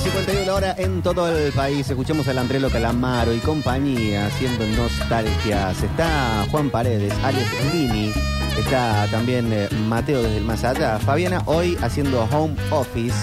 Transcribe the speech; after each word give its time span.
9.51 0.00 0.46
la 0.46 0.54
hora 0.54 0.74
en 0.78 1.02
todo 1.02 1.28
el 1.28 1.52
país. 1.52 1.88
Escuchamos 1.90 2.26
al 2.28 2.38
Andrelo 2.38 2.70
Calamaro 2.70 3.34
y 3.34 3.38
compañía 3.38 4.26
haciendo 4.26 4.66
nostalgias. 4.68 5.82
Está 5.82 6.46
Juan 6.50 6.70
Paredes, 6.70 7.12
alias 7.22 7.46
Lini. 7.72 8.10
Está 8.58 9.06
también 9.10 9.52
eh, 9.52 9.68
Mateo 9.88 10.22
desde 10.22 10.38
el 10.38 10.44
más 10.44 10.64
allá. 10.64 10.98
Fabiana 10.98 11.42
hoy 11.44 11.76
haciendo 11.82 12.26
home 12.32 12.56
office. 12.70 13.16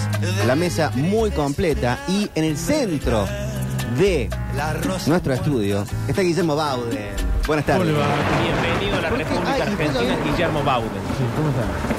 La 0.46 0.54
mesa 0.54 0.92
muy 0.94 1.32
completa. 1.32 1.98
Y 2.06 2.30
en 2.36 2.44
el 2.44 2.56
centro 2.56 3.26
de 3.98 4.30
nuestro 5.06 5.32
estudio 5.34 5.84
está 6.06 6.22
Guillermo 6.22 6.54
Bauden. 6.54 7.08
Buenas 7.46 7.64
¿Cómo 7.64 7.78
tardes. 7.78 7.96
Bienvenido 8.42 8.98
a 8.98 9.00
la. 9.00 9.10
República 9.10 9.62
Argentina, 9.62 10.16
Guillermo 10.24 10.62
Bauden. 10.62 10.90
Sí, 10.90 11.24
¿cómo 11.34 11.48
está? 11.48 11.97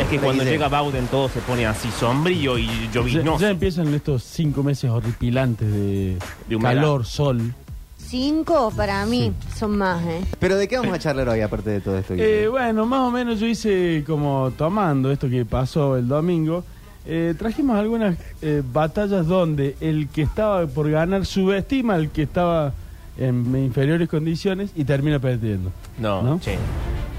Es 0.00 0.06
que 0.08 0.18
cuando 0.18 0.44
llega 0.44 0.68
Bauden 0.68 1.06
todo 1.08 1.28
se 1.28 1.40
pone 1.40 1.66
así 1.66 1.90
sombrío 1.90 2.56
y 2.58 2.66
Ya, 2.66 2.90
lloviznoso. 2.92 3.40
ya 3.40 3.50
empiezan 3.50 3.92
estos 3.94 4.22
cinco 4.22 4.62
meses 4.62 4.90
horripilantes 4.90 5.70
de, 5.70 6.18
calor, 6.60 7.04
sol. 7.04 7.52
Cinco 7.96 8.72
para 8.74 9.04
mí 9.06 9.32
son 9.56 9.76
más, 9.76 10.02
¿eh? 10.06 10.20
Pero 10.38 10.56
¿de 10.56 10.66
qué 10.68 10.78
vamos 10.78 10.94
a 10.94 10.98
charlar 10.98 11.28
hoy 11.28 11.40
aparte 11.40 11.70
de 11.70 11.80
todo 11.80 11.98
esto? 11.98 12.14
Eh, 12.16 12.46
bueno, 12.48 12.86
más 12.86 13.00
o 13.00 13.10
menos 13.10 13.40
yo 13.40 13.46
hice 13.46 14.04
como 14.06 14.52
tomando 14.56 15.10
esto 15.10 15.28
que 15.28 15.44
pasó 15.44 15.96
el 15.96 16.06
domingo. 16.08 16.64
eh, 17.04 17.34
trajimos 17.38 17.76
algunas 17.76 18.16
eh, 18.40 18.62
batallas 18.72 19.26
donde 19.26 19.76
el 19.80 20.08
que 20.08 20.22
estaba 20.22 20.66
por 20.66 20.90
ganar 20.90 21.26
subestima 21.26 21.94
al 21.94 22.10
que 22.10 22.22
estaba 22.22 22.72
en 23.18 23.54
inferiores 23.56 24.08
condiciones 24.08 24.70
y 24.76 24.84
termina 24.84 25.18
perdiendo. 25.18 25.70
No, 25.98 26.22
¿No? 26.22 26.38
che. 26.40 26.56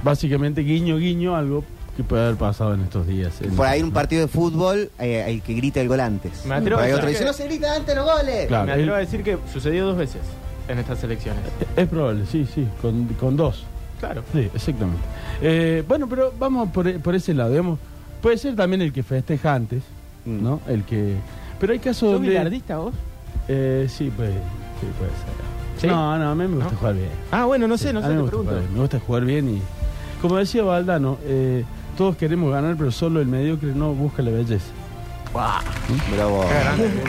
Básicamente, 0.03 0.61
guiño, 0.61 0.97
guiño, 0.97 1.35
algo 1.35 1.63
que 1.99 2.03
puede 2.09 2.23
haber 2.23 2.35
pasado 2.37 2.73
en 2.73 2.81
estos 2.81 3.05
días. 3.07 3.41
En- 3.41 3.55
Por 3.55 3.65
ahí 3.65 3.79
en 3.79 3.85
un 3.87 3.91
partido 3.91 4.21
de 4.21 4.27
fútbol, 4.29 4.89
eh, 4.99 5.25
el 5.27 5.41
que 5.41 5.53
grita 5.53 5.81
el 5.81 5.87
gol 5.89 5.99
antes. 5.99 6.45
Me 6.45 6.55
atrevo 6.55 6.77
Por 6.77 6.85
ahí 6.85 6.91
a 6.91 6.95
otro 6.95 7.07
decir 7.07 7.09
dice, 7.09 7.19
que- 7.19 7.25
no 7.25 7.33
se 7.33 7.43
grita 7.45 7.75
antes 7.75 7.95
los 7.95 8.05
goles. 8.05 8.47
Claro, 8.47 8.65
Me 8.65 8.71
atrevo 8.71 8.95
a 8.95 8.99
decir 8.99 9.23
que 9.23 9.37
sucedió 9.51 9.85
dos 9.87 9.97
veces 9.97 10.21
en 10.69 10.79
estas 10.79 11.03
elecciones. 11.03 11.41
es 11.75 11.87
probable, 11.87 12.25
sí, 12.25 12.47
sí, 12.53 12.67
con, 12.81 13.05
con 13.19 13.35
dos. 13.35 13.65
Claro. 13.99 14.23
Sí, 14.31 14.49
exactamente. 14.55 15.01
Eh, 15.41 15.83
bueno, 15.87 16.07
pero 16.07 16.33
vamos 16.39 16.69
por, 16.71 16.99
por 17.01 17.15
ese 17.15 17.33
lado, 17.33 17.49
digamos. 17.49 17.79
Puede 18.21 18.37
ser 18.37 18.55
también 18.55 18.81
el 18.81 18.93
que 18.93 19.03
festeja 19.03 19.53
antes, 19.55 19.83
Mm. 20.25 20.43
¿no? 20.43 20.61
El 20.67 20.83
que... 20.83 21.15
Pero 21.59 21.73
hay 21.73 21.79
casos 21.79 21.97
¿Sos 21.99 22.11
donde... 22.13 22.29
bilardista 22.29 22.77
vos? 22.77 22.93
Eh, 23.47 23.87
sí, 23.89 24.11
pues, 24.15 24.29
sí, 24.29 24.87
puede 24.97 25.11
ser. 25.11 25.81
¿Sí? 25.81 25.87
No, 25.87 26.17
no, 26.17 26.31
a 26.31 26.35
mí 26.35 26.45
me 26.47 26.55
gusta 26.55 26.71
¿No? 26.71 26.77
jugar 26.77 26.95
bien. 26.95 27.09
Ah, 27.31 27.45
bueno, 27.45 27.67
no 27.67 27.77
sé, 27.77 27.87
Sí, 27.89 27.93
no 27.93 27.99
a 27.99 28.03
sé, 28.03 28.07
mí 28.09 28.13
te 28.13 28.15
me 28.17 28.21
gusta, 28.23 28.31
pregunto. 28.37 28.51
jugar 28.51 28.61
bien. 28.63 28.73
me 28.73 28.79
gusta 28.81 28.99
jugar 28.99 29.25
bien 29.25 29.49
y... 29.57 29.61
Como 30.21 30.35
decía 30.37 30.63
Valdano, 30.63 31.17
eh, 31.23 31.63
todos 31.99 32.15
queremos 32.15 32.49
ganar, 32.49 32.75
pero 32.77 32.91
solo 32.91 33.19
el 33.19 33.27
mediocre 33.27 33.73
no 33.75 33.91
busca 33.93 34.21
la 34.23 34.31
belleza. 34.31 34.71
Bravo. 36.15 36.45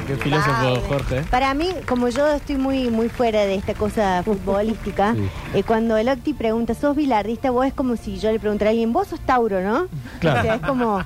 Qué 0.09 0.17
filósofo. 0.17 0.81
Jorge. 0.89 1.19
¿eh? 1.19 1.25
Para 1.31 1.55
mí, 1.55 1.69
como 1.89 2.09
yo 2.09 2.27
estoy 2.35 2.57
muy 2.57 2.91
muy 2.91 3.09
fuera 3.09 3.43
de 3.47 3.55
esta 3.55 3.75
cosa 3.75 4.21
futbolística, 4.25 5.15
Sí. 5.15 5.29
eh, 5.55 5.63
cuando 5.63 5.97
el 5.97 6.09
Octi 6.09 6.35
pregunta, 6.35 6.75
¿sos 6.75 6.97
bilardista? 6.97 7.53
Vos 7.53 7.67
es 7.67 7.73
como 7.73 7.95
si 7.97 8.19
yo 8.19 8.33
le 8.33 8.41
preguntara 8.41 8.71
a 8.71 8.73
alguien, 8.73 8.93
vos 8.93 9.07
sos 9.07 9.21
Tauro, 9.21 9.63
¿no? 9.63 9.87
Claro. 10.19 10.41
O 10.41 10.43
sea, 10.43 10.55
es 10.57 10.61
como... 10.63 11.01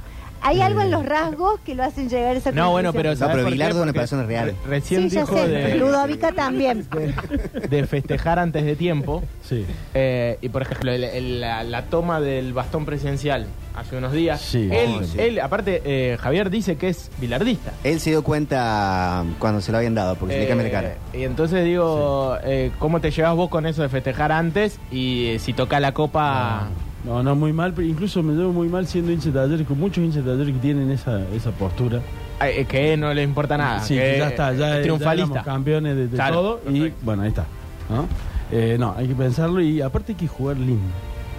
Hay 0.47 0.61
algo 0.61 0.81
Eh. 0.81 0.85
en 0.85 0.91
los 0.91 1.05
rasgos 1.07 1.61
que 1.61 1.75
lo 1.75 1.85
hacen 1.85 2.09
llegar 2.09 2.35
a 2.35 2.39
esa 2.39 2.53
No, 2.53 2.71
bueno, 2.71 2.93
pero. 2.93 3.11
No, 3.11 3.17
¿sabes 3.17 3.37
pero? 3.37 3.49
Bilardo 3.51 3.79
es 3.79 3.83
una 3.85 3.93
persona 3.95 4.25
real. 4.25 4.47
re- 4.49 4.69
Recién 4.69 5.09
Sí, 5.09 5.17
ya 5.17 5.23
dijo 5.25 5.37
sé. 5.37 5.49
de, 5.49 5.75
Ludovica 5.77 6.33
también. 6.33 6.87
de 7.71 7.87
festejar 7.87 8.39
antes 8.39 8.65
de 8.65 8.77
tiempo. 8.77 9.23
Sí. 9.43 9.65
Eh, 9.95 10.39
y 10.43 10.49
por 10.49 10.63
ejemplo, 10.63 10.91
el- 10.91 11.05
el- 11.05 11.41
la, 11.41 11.63
la 11.65 11.83
toma 11.87 12.21
del 12.21 12.53
bastón 12.55 12.85
presidencial 12.85 13.47
hace 13.75 13.97
unos 13.97 14.13
días. 14.13 14.41
Sí. 14.41 14.69
Él, 14.73 15.05
sí. 15.05 15.17
él, 15.19 15.41
aparte, 15.41 15.83
eh, 15.85 16.17
Javier 16.21 16.51
dice 16.51 16.77
que 16.77 16.89
es 16.89 17.11
bilardista. 17.21 17.73
Él 17.83 18.01
se 18.01 18.11
dio 18.11 18.23
cuenta 18.25 19.25
cuando 19.39 19.61
se 19.61 19.73
lo 19.73 19.79
habían 19.79 19.95
dado, 19.95 20.15
porque 20.17 20.35
se 20.35 20.39
le 20.41 20.45
Eh, 20.45 20.49
cambia 20.49 20.67
la 20.67 20.73
cara. 20.73 20.95
Y 21.13 21.23
entonces 21.25 21.65
digo, 21.65 22.37
eh, 22.45 22.71
¿cómo 22.79 23.01
te 23.01 23.11
llevas 23.11 23.35
vos 23.37 23.49
con 23.51 23.67
eso 23.67 23.83
de 23.83 23.89
festejar 23.89 24.33
antes? 24.33 24.79
Y 24.91 25.27
eh, 25.27 25.39
si 25.39 25.53
toca 25.53 25.81
la 25.81 25.93
copa. 25.93 26.69
No, 27.05 27.23
no, 27.23 27.35
muy 27.37 27.53
mal, 27.53 27.75
pero 27.75 27.87
incluso 27.87 28.23
me 28.23 28.33
llevo 28.33 28.53
muy 28.53 28.69
mal 28.69 28.87
siendo 28.87 29.13
hincha 29.13 29.27
de 29.27 29.33
talleres, 29.33 29.67
con 29.67 29.79
muchos 29.79 30.03
hinchas 30.03 30.25
de 30.25 30.31
talleres 30.33 30.55
que 30.55 30.61
tienen 30.61 30.91
esa, 30.91 31.21
esa 31.35 31.51
postura. 31.51 32.01
eh, 32.41 32.65
que 32.67 32.97
no 32.97 33.13
le 33.13 33.23
importa 33.23 33.59
nada. 33.59 33.81
Sí, 33.81 33.95
que 33.95 34.17
ya 34.19 34.29
está, 34.29 34.53
ya, 34.55 34.77
ya 34.77 34.83
triunfalista. 34.83 35.27
éramos 35.33 35.45
campeones 35.45 35.97
de, 35.97 36.09
de 36.09 36.15
Claro, 36.17 36.35
todo 36.37 36.61
y 36.73 36.93
bueno, 37.03 37.23
ahí 37.23 37.29
está. 37.29 37.45
¿no? 37.91 38.07
Eh, 38.51 38.77
no, 38.79 38.95
hay 38.97 39.07
que 39.09 39.15
pensarlo 39.15 39.61
y 39.61 39.83
aparte 39.83 40.13
hay 40.13 40.17
que 40.17 40.29
jugar 40.29 40.57
lindo. 40.57 40.81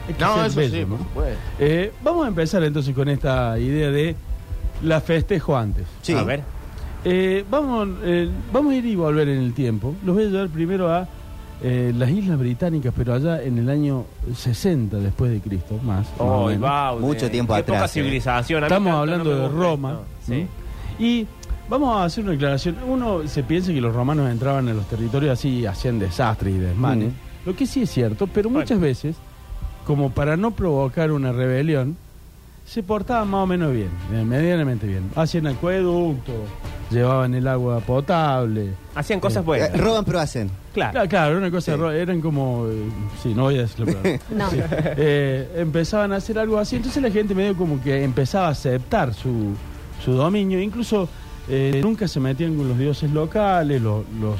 Hay 0.07 0.13
que 0.13 0.23
no, 0.23 0.35
ser 0.35 0.45
eso 0.47 0.55
bello, 0.59 0.73
sí, 0.73 0.81
¿no? 0.81 0.87
por 0.87 0.97
supuesto. 0.99 1.39
Eh, 1.59 1.91
vamos 2.03 2.25
a 2.25 2.27
empezar 2.27 2.63
entonces 2.63 2.93
con 2.95 3.09
esta 3.09 3.57
idea 3.59 3.89
de 3.91 4.15
la 4.83 5.01
festejo 5.01 5.55
antes. 5.57 5.85
Sí. 6.01 6.13
A 6.13 6.23
ver. 6.23 6.41
Eh, 7.03 7.45
vamos, 7.49 7.87
eh, 8.03 8.29
vamos 8.51 8.73
a 8.73 8.75
ir 8.77 8.85
y 8.85 8.95
volver 8.95 9.29
en 9.29 9.39
el 9.41 9.53
tiempo. 9.53 9.93
Los 10.05 10.15
voy 10.15 10.25
a 10.25 10.27
llevar 10.27 10.49
primero 10.49 10.91
a 10.93 11.07
eh, 11.63 11.93
las 11.95 12.09
Islas 12.09 12.37
Británicas, 12.39 12.93
pero 12.95 13.13
allá 13.13 13.41
en 13.43 13.57
el 13.59 13.69
año 13.69 14.05
60 14.35 14.97
después 14.97 15.31
de 15.31 15.39
Cristo, 15.39 15.75
más. 15.83 15.99
más 16.07 16.07
Oh. 16.17 16.51
Bauden. 16.59 17.01
Mucho 17.05 17.29
tiempo 17.29 17.53
Qué 17.53 17.59
atrás, 17.61 17.77
poca 17.77 17.87
civilización. 17.87 18.63
A 18.63 18.67
Estamos 18.67 18.93
hablando 18.93 19.35
no 19.35 19.41
de 19.43 19.49
Roma. 19.49 19.99
esto. 20.19 20.33
Sí. 20.33 20.47
Y 21.03 21.27
vamos 21.69 21.95
a 21.95 22.05
hacer 22.05 22.23
una 22.23 22.33
declaración. 22.33 22.77
Uno 22.87 23.27
se 23.27 23.43
piensa 23.43 23.71
que 23.71 23.81
los 23.81 23.93
romanos 23.93 24.29
entraban 24.31 24.67
en 24.67 24.75
los 24.75 24.87
territorios 24.87 25.33
así 25.33 25.59
y 25.59 25.65
hacían 25.65 25.99
desastres 25.99 26.55
y 26.55 26.57
desmanes. 26.57 27.09
Mm. 27.09 27.47
Lo 27.49 27.55
que 27.55 27.67
sí 27.67 27.83
es 27.83 27.91
cierto, 27.91 28.25
pero 28.27 28.49
Bueno. 28.49 28.61
muchas 28.61 28.79
veces, 28.79 29.15
como 29.85 30.09
para 30.11 30.35
no 30.37 30.51
provocar 30.51 31.11
una 31.11 31.31
rebelión, 31.31 31.95
se 32.65 32.81
portaban 32.81 33.29
más 33.29 33.43
o 33.43 33.47
menos 33.47 33.71
bien, 33.73 33.89
eh, 34.11 34.23
medianamente 34.25 34.87
bien. 34.87 35.11
Hacían 35.15 35.45
acueductos, 35.45 36.33
llevaban 36.89 37.35
el 37.35 37.47
agua 37.47 37.79
potable. 37.81 38.71
Hacían 38.95 39.19
cosas 39.19 39.43
Eh, 39.43 39.45
buenas. 39.45 39.77
roban 39.79 40.03
pero 40.03 40.19
hacen. 40.19 40.49
Claro. 40.73 40.91
Claro, 40.93 41.09
claro, 41.09 41.29
era 41.31 41.37
una 41.39 41.51
cosa, 41.51 41.75
Sí. 41.77 41.81
eran 41.95 42.21
como, 42.21 42.65
eh, 42.67 42.89
sí, 43.21 43.33
no 43.35 43.43
voy 43.43 43.57
a 43.59 43.61
decirlo, 43.61 43.85
pero- 44.01 44.19
No. 44.35 44.47
eh, 44.51 45.51
empezaban 45.57 46.11
a 46.11 46.15
hacer 46.15 46.39
algo 46.39 46.57
así, 46.57 46.75
entonces 46.77 47.01
la 47.03 47.11
gente 47.11 47.35
medio 47.35 47.55
como 47.55 47.81
que 47.81 48.03
empezaba 48.03 48.47
a 48.47 48.51
aceptar 48.51 49.13
su, 49.13 49.53
su 50.03 50.13
dominio, 50.13 50.59
incluso 50.59 51.07
eh, 51.47 51.79
nunca 51.83 52.07
se 52.07 52.19
metían 52.19 52.55
con 52.55 52.67
los 52.67 52.79
dioses 52.79 53.11
locales, 53.11 53.79
lo- 53.79 54.03
los, 54.19 54.39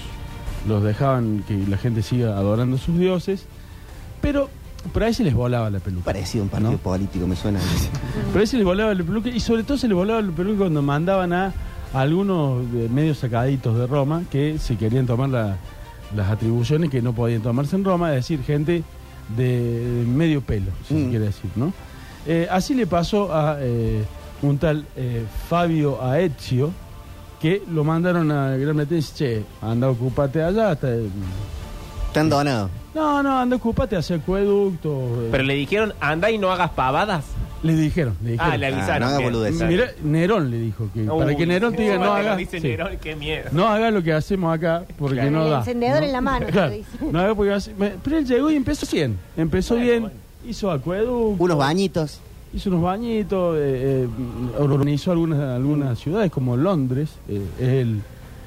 los 0.67 0.83
dejaban 0.83 1.43
que 1.47 1.55
la 1.69 1.77
gente 1.77 2.01
siga 2.01 2.35
adorando 2.35 2.77
a 2.77 2.79
sus 2.79 2.97
dioses, 2.97 3.45
pero 4.19 4.49
por 4.93 5.03
ahí 5.03 5.13
se 5.13 5.23
les 5.23 5.33
volaba 5.33 5.69
la 5.69 5.79
peluca. 5.79 6.05
Parecido 6.05 6.43
a 6.43 6.45
un 6.45 6.49
partido 6.49 6.71
¿no? 6.73 6.77
político, 6.77 7.27
me 7.27 7.35
suena. 7.35 7.59
Por 8.31 8.41
ahí 8.41 8.47
se 8.47 8.57
les 8.57 8.65
volaba 8.65 8.93
la 8.93 9.03
peluca 9.03 9.29
y 9.29 9.39
sobre 9.39 9.63
todo 9.63 9.77
se 9.77 9.87
les 9.87 9.95
volaba 9.95 10.21
la 10.21 10.31
peluca 10.31 10.59
cuando 10.59 10.81
mandaban 10.81 11.33
a, 11.33 11.53
algunos 11.93 12.71
de 12.73 12.89
medios 12.89 13.19
sacaditos 13.19 13.77
de 13.77 13.87
Roma 13.87 14.23
que 14.29 14.57
se 14.59 14.75
querían 14.75 15.05
tomar 15.05 15.29
la- 15.29 15.55
las 16.15 16.29
atribuciones 16.29 16.89
que 16.89 17.01
no 17.01 17.13
podían 17.13 17.41
tomarse 17.41 17.75
en 17.75 17.83
Roma, 17.85 18.09
es 18.09 18.15
decir, 18.17 18.43
gente 18.43 18.83
de, 19.35 20.03
medio 20.07 20.41
pelo, 20.41 20.71
si 20.87 20.93
se 20.93 21.05
Mm. 21.05 21.09
quiere 21.09 21.25
decir, 21.25 21.49
¿no? 21.55 21.73
Eh, 22.27 22.47
así 22.51 22.73
le 22.73 22.85
pasó 22.85 23.33
a 23.33 23.57
eh, 23.59 24.03
un 24.41 24.57
tal 24.57 24.85
eh, 24.95 25.23
Fabio 25.49 26.01
Aezio 26.03 26.71
que 27.41 27.61
lo 27.71 27.83
mandaron 27.83 28.31
a 28.31 28.55
Gran 28.57 28.75
Bretaña 28.77 28.97
y 28.99 29.01
dice, 29.01 29.13
che, 29.15 29.43
anda, 29.61 29.89
ocupate 29.89 30.41
allá. 30.43 30.71
hasta- 30.71 30.87
Están 32.15 32.29
donados. 32.29 32.71
No, 32.93 33.21
no, 33.21 33.39
anda, 33.39 33.57
ocupate, 33.57 33.97
hace 33.97 34.13
acueducto. 34.13 34.89
eh. 35.23 35.27
Pero 35.31 35.43
le 35.43 35.53
dijeron, 35.55 35.93
anda 35.99 36.31
y 36.31 36.37
no 36.37 36.49
hagas 36.51 36.71
pavadas. 36.71 37.25
le 37.61 37.73
dijeron, 37.75 38.15
le 38.23 38.31
dijeron. 38.33 38.53
Ah, 38.53 38.57
le 38.57 38.67
Ah, 38.67 38.69
avisaron. 38.69 38.99
no 39.01 39.05
haga 39.07 39.17
bien. 39.17 39.31
boludeces. 39.33 39.67
Mira, 39.67 39.85
Nerón 40.03 40.49
le 40.51 40.59
dijo 40.59 40.87
que 40.93 41.01
Uy, 41.01 41.07
para 41.19 41.35
que 41.35 41.45
Nerón 41.47 41.75
te 41.75 41.81
diga 41.81 41.95
no 41.95 41.99
cuando 42.01 42.15
haga, 42.15 42.35
Dice 42.37 42.61
sí, 42.61 42.67
Nerón, 42.67 42.89
qué 43.01 43.15
miedo. 43.15 43.49
no 43.51 43.67
haga 43.67 43.89
lo 43.91 44.01
que 44.03 44.13
hacemos 44.13 44.53
acá 44.55 44.83
porque 44.99 45.15
Claro. 45.15 45.31
no 45.31 45.43
El 45.45 45.49
da. 45.51 45.57
encendedor 45.59 45.99
¿no? 45.99 46.05
en 46.05 46.11
la 46.13 46.21
mano, 46.21 46.45
Claro, 46.51 46.71
dice. 46.71 46.87
no 47.11 47.19
haga 47.19 47.35
porque 47.35 47.51
hace- 47.53 47.73
me- 47.73 47.93
pero 48.03 48.17
él 48.19 48.25
llegó 48.25 48.49
y 48.51 48.55
empezó 48.55 48.85
bien, 48.95 49.17
empezó 49.35 49.73
Bueno, 49.73 49.89
bien, 49.89 50.01
bueno. 50.03 50.17
hizo 50.47 50.71
acueducto, 50.71 51.43
Unos 51.43 51.57
bañitos. 51.57 52.19
hizo 52.53 52.69
unos 52.69 52.83
bañitos, 52.83 53.57
eh, 53.57 54.05
eh, 54.05 54.07
organizó 54.59 55.11
algunas 55.11 55.39
algunas 55.39 55.97
ciudades 55.99 56.31
como 56.31 56.55
Londres, 56.55 57.09
eh, 57.27 57.41
es 57.59 57.67
el 57.67 58.01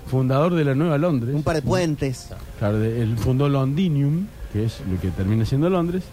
fundador 0.08 0.54
de 0.54 0.64
la 0.64 0.74
Nueva 0.74 0.98
Londres. 0.98 1.34
Un 1.34 1.42
par 1.42 1.56
de 1.56 1.62
puentes. 1.62 2.30
Claro, 2.58 2.78
de- 2.78 3.02
él 3.02 3.16
fundó 3.18 3.48
Londinium, 3.48 4.26
que 4.52 4.64
es 4.64 4.80
lo 4.90 5.00
que 5.00 5.10
termina 5.10 5.44
siendo 5.44 5.68
Londres. 5.70 6.04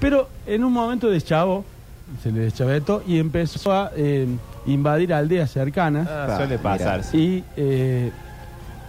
Pero 0.00 0.28
en 0.46 0.64
un 0.64 0.72
momento 0.72 1.08
deschavó, 1.08 1.64
se 2.22 2.32
le 2.32 2.40
deschavetó 2.40 3.02
y 3.06 3.18
empezó 3.18 3.72
a 3.72 3.90
eh, 3.96 4.26
invadir 4.66 5.12
aldeas 5.12 5.50
cercanas. 5.50 6.08
Ah, 6.08 6.34
suele 6.36 6.56
mira. 6.58 6.62
pasar. 6.62 7.04
sí. 7.04 7.18
Y 7.18 7.44
eh, 7.56 8.10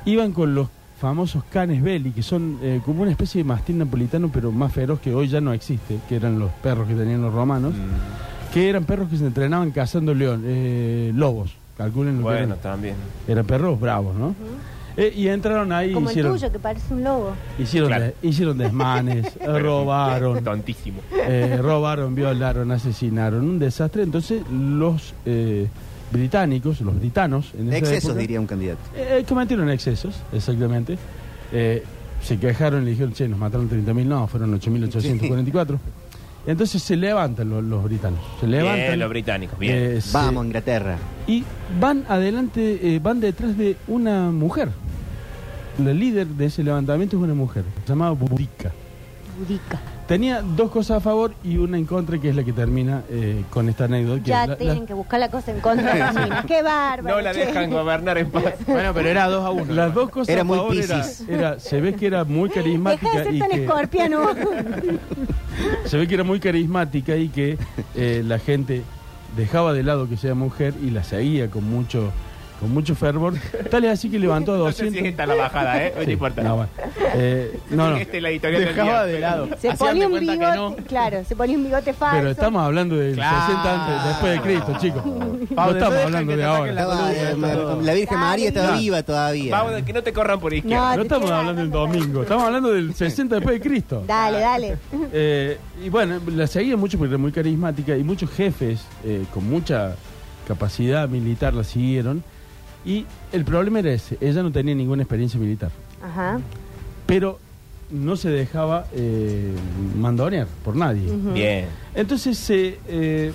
iban 0.06 0.32
con 0.32 0.56
los 0.56 0.68
famosos 1.00 1.44
canes 1.46 1.82
belli, 1.82 2.12
que 2.12 2.22
son 2.24 2.60
eh, 2.62 2.82
como 2.86 3.02
una 3.04 3.12
especie 3.12 3.40
de 3.40 3.46
mastín 3.48 3.78
napolitano, 3.78 4.30
pero 4.32 4.52
más 4.52 4.72
feroz 4.74 5.00
que 5.00 5.14
hoy 5.14 5.28
ya 5.30 5.40
no 5.42 5.54
existe, 5.54 5.98
que 6.10 6.16
eran 6.18 6.38
los 6.40 6.52
perros 6.62 6.88
que 6.88 6.94
tenían 6.94 7.22
los 7.22 7.34
romanos, 7.34 7.74
Mm, 7.74 8.54
que 8.54 8.70
eran 8.70 8.84
perros 8.84 9.08
que 9.10 9.18
se 9.18 9.26
entrenaban 9.26 9.72
cazando 9.72 10.14
león, 10.14 10.44
eh, 10.46 11.12
lobos. 11.16 11.52
Calculen 11.80 12.18
lo 12.18 12.24
Bueno, 12.24 12.56
que 12.56 12.62
también. 12.62 12.96
eran. 13.26 13.46
Perros 13.46 13.80
bravos, 13.80 14.14
¿no? 14.18 14.36
Eh, 14.98 15.14
y 15.16 15.30
entraron 15.30 15.72
ahí 15.72 15.94
Como 15.94 16.08
el 16.10 16.12
hicieron, 16.12 16.34
tuyo, 16.34 16.52
que 16.52 16.60
parece 16.60 16.94
un 16.94 17.06
lobo. 17.06 17.32
hicieron, 17.58 17.88
Claro. 17.88 18.06
de- 18.06 18.16
hicieron 18.22 18.58
desmanes, 18.58 19.34
robaron, 19.48 20.44
Tontísimo. 20.44 21.00
eh, 21.26 21.58
robaron, 21.62 22.14
violaron, 22.16 22.70
asesinaron, 22.72 23.48
un 23.48 23.60
desastre. 23.60 24.04
Entonces 24.04 24.42
los 24.52 25.14
eh, 25.26 25.68
británicos, 26.12 26.82
los 26.82 27.00
britanos, 27.00 27.54
en 27.58 27.70
esa 27.70 27.78
Excesos, 27.78 28.10
época, 28.10 28.20
diría 28.20 28.42
un 28.42 28.48
candidato. 28.48 28.82
eh, 28.94 29.24
cometieron 29.30 29.70
excesos, 29.70 30.16
exactamente. 30.34 30.98
Eh, 31.54 31.82
se 32.22 32.38
quejaron 32.38 32.82
y 32.82 32.86
le 32.86 32.92
dijeron, 32.92 33.14
che, 33.14 33.26
nos 33.30 33.40
mataron 33.40 33.70
30.000, 33.70 34.06
no, 34.06 34.28
fueron 34.28 34.54
8.844. 34.60 35.78
Entonces 36.50 36.82
se 36.82 36.96
levantan 36.96 37.48
los, 37.50 37.64
los 37.64 37.84
britanos, 37.84 38.20
se 38.40 38.48
levantan. 38.48 38.88
Bien, 38.88 39.00
los 39.00 39.10
británicos, 39.10 39.60
bien. 39.60 39.76
eh, 39.76 40.02
se- 40.02 40.12
Vamos, 40.18 40.46
Inglaterra. 40.46 40.98
y 41.28 41.44
van 41.80 42.06
adelante, 42.10 42.96
eh, 42.96 43.00
van 43.00 43.20
detrás 43.20 43.56
de 43.56 43.78
una 43.88 44.32
mujer. 44.32 44.70
La 45.78 45.94
líder 45.94 46.26
de 46.28 46.46
ese 46.48 46.64
levantamiento 46.64 47.18
es 47.18 47.24
una 47.24 47.36
mujer, 47.36 47.64
se 47.86 47.90
llamaba 47.90 48.12
Budica. 48.12 48.72
Tenía 50.10 50.42
dos 50.42 50.72
cosas 50.72 50.98
a 50.98 51.00
favor 51.02 51.34
y 51.44 51.58
una 51.58 51.78
en 51.78 51.86
contra, 51.86 52.18
que 52.20 52.30
es 52.30 52.36
la 52.36 52.44
que 52.44 52.52
termina 52.52 53.04
eh, 53.12 53.44
con 53.52 53.70
esta 53.70 53.84
anécdota. 53.86 54.24
que 54.24 54.30
Ya 54.32 54.48
la- 54.48 54.56
tienen 54.58 54.80
la- 54.80 54.86
que 54.88 54.94
buscar 54.96 55.20
la 55.20 55.30
cosa 55.30 55.52
en 55.52 55.60
contra. 55.60 56.44
Qué 56.48 56.64
bárbaro. 56.64 57.16
No 57.18 57.22
la 57.22 57.32
che. 57.32 57.46
dejan 57.46 57.70
gobernar 57.70 58.18
en 58.18 58.32
paz. 58.32 58.56
Bueno, 58.68 58.92
pero 58.96 59.08
era 59.08 59.28
2 59.28 59.46
a 59.46 59.52
1. 59.52 59.72
Las 59.76 59.94
dos 59.94 60.10
cosas 60.10 60.30
Era 60.30 60.42
a 60.42 60.44
muy 60.46 60.58
favor 60.58 60.76
era, 60.76 60.98
Piscis. 61.04 61.30
era- 61.30 61.60
se 61.60 61.80
ve 61.80 61.94
que 61.94 62.08
era 62.08 62.24
muy 62.24 62.50
Deja 62.50 62.62
carismática 62.62 63.18
de 63.20 63.24
ser 63.24 63.34
y 63.36 63.40
tan 63.40 63.50
que, 63.52 63.64
escorpiano. 63.66 64.22
se 65.86 65.98
ve 65.98 66.08
que 66.08 66.14
era 66.16 66.24
muy 66.24 66.40
carismática 66.40 67.16
y 67.16 67.30
que 67.30 67.60
eh, 67.96 68.24
la 68.26 68.40
gente 68.40 68.82
dejaba 69.38 69.74
de 69.74 69.84
lado 69.84 70.10
que 70.10 70.18
sea 70.18 70.34
mujer 70.34 70.74
y 70.84 70.90
la 70.90 71.04
seguía 71.04 71.52
con 71.52 71.70
mucho 71.70 72.12
con 72.60 72.72
mucho 72.72 72.94
fervor. 72.96 73.34
Tal 73.72 73.86
es 73.86 73.92
así 73.92 74.10
que 74.10 74.20
levantó 74.20 74.54
a 74.54 74.58
No 74.58 74.72
sé 74.72 74.86
200. 74.86 75.02
si 75.02 75.08
esta 75.08 75.24
es 75.24 75.30
la 75.30 75.36
bajada, 75.36 75.84
¿eh? 75.86 75.94
No 76.06 76.12
importa. 76.12 76.42
no, 76.44 76.56
bueno. 76.58 76.70
Eh, 77.16 77.60
no, 77.70 77.90
no. 77.92 77.96
Esta 77.98 78.18
es 78.18 78.24
la 78.24 78.30
editorial 78.30 78.62
del 78.66 78.76
Dejaba 78.76 79.06
día. 79.06 79.14
de 79.14 79.20
lado. 79.22 79.48
Se 79.60 79.72
ponía 79.76 80.08
un 80.08 80.20
bigote, 80.20 80.56
no. 80.56 80.76
claro, 80.88 81.24
se 81.26 81.36
ponía 81.36 81.58
un 81.58 81.64
bigote 81.64 81.94
falso. 81.94 82.18
Pero 82.18 82.30
estamos 82.32 82.62
hablando 82.62 82.96
del 82.98 83.16
Claro. 83.16 83.46
60 83.48 83.74
antes, 83.86 84.08
después 84.10 84.34
de 84.34 84.42
Cristo, 84.42 84.78
chicos. 84.80 85.06
No 85.06 85.56
Pablo, 85.56 85.74
estamos 85.78 85.96
no 86.00 86.04
hablando 86.06 86.36
de 86.38 86.44
ahora. 86.44 86.72
la 86.74 86.82
está 86.82 87.76
la 87.82 87.94
Virgen 87.94 88.20
María 88.20 88.52
Dale. 88.52 88.78
viva 88.80 89.04
todavía. 89.04 89.52
Vamos, 89.52 89.74
de 89.76 89.84
que 89.84 89.94
no 89.94 90.04
te 90.04 90.14
corran 90.14 90.40
por 90.40 90.52
No, 90.52 90.58
izquierda. 90.58 90.96
No 90.96 91.02
estamos 91.04 91.32
hablando 91.32 91.62
del 91.62 91.72
domingo, 91.72 92.22
estamos 92.24 92.44
hablando 92.44 92.70
del 92.74 92.94
60 92.94 93.36
después 93.36 93.62
de 93.62 93.68
Cristo. 93.68 94.04
Dale, 94.06 94.40
dale. 94.40 94.78
Eh, 95.14 95.58
y 95.84 95.90
bueno, 95.90 96.20
la 96.36 96.48
seguía 96.48 96.76
mucho 96.78 96.98
porque 96.98 97.14
era 97.14 97.18
muy 97.18 97.32
carismática 97.32 97.96
y 97.96 98.04
muchos 98.04 98.30
jefes 98.32 98.82
eh, 99.06 99.24
con 99.34 99.50
mucha 99.50 99.96
capacidad 100.48 101.08
militar 101.08 101.54
la 101.54 101.64
siguieron. 101.64 102.24
Y 102.86 103.06
el 103.34 103.44
problema 103.46 103.80
era 103.80 103.92
ese, 103.92 104.18
ella 104.22 104.42
no 104.44 104.52
tenía 104.52 104.74
ninguna 104.76 105.04
experiencia 105.04 105.40
militar, 105.40 105.72
Ajá. 106.04 106.40
pero 107.06 107.40
no 107.92 108.16
se 108.16 108.30
dejaba 108.30 108.86
eh, 108.94 109.52
mandonear 109.98 110.48
por 110.64 110.76
nadie. 110.76 111.12
Bien. 111.34 111.66
Entonces 111.96 112.38
se, 112.38 112.80
eh, 112.88 113.32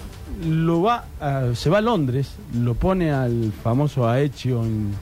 lo 0.47 0.83
va 0.83 1.05
a- 1.21 1.55
se 1.55 1.69
va 1.71 1.79
a 1.79 1.81
Londres, 1.81 2.31
lo 2.57 2.75
pone 2.75 3.11
al 3.13 3.53
famoso 3.63 4.09
Aecio 4.09 4.63
en, 4.65 4.93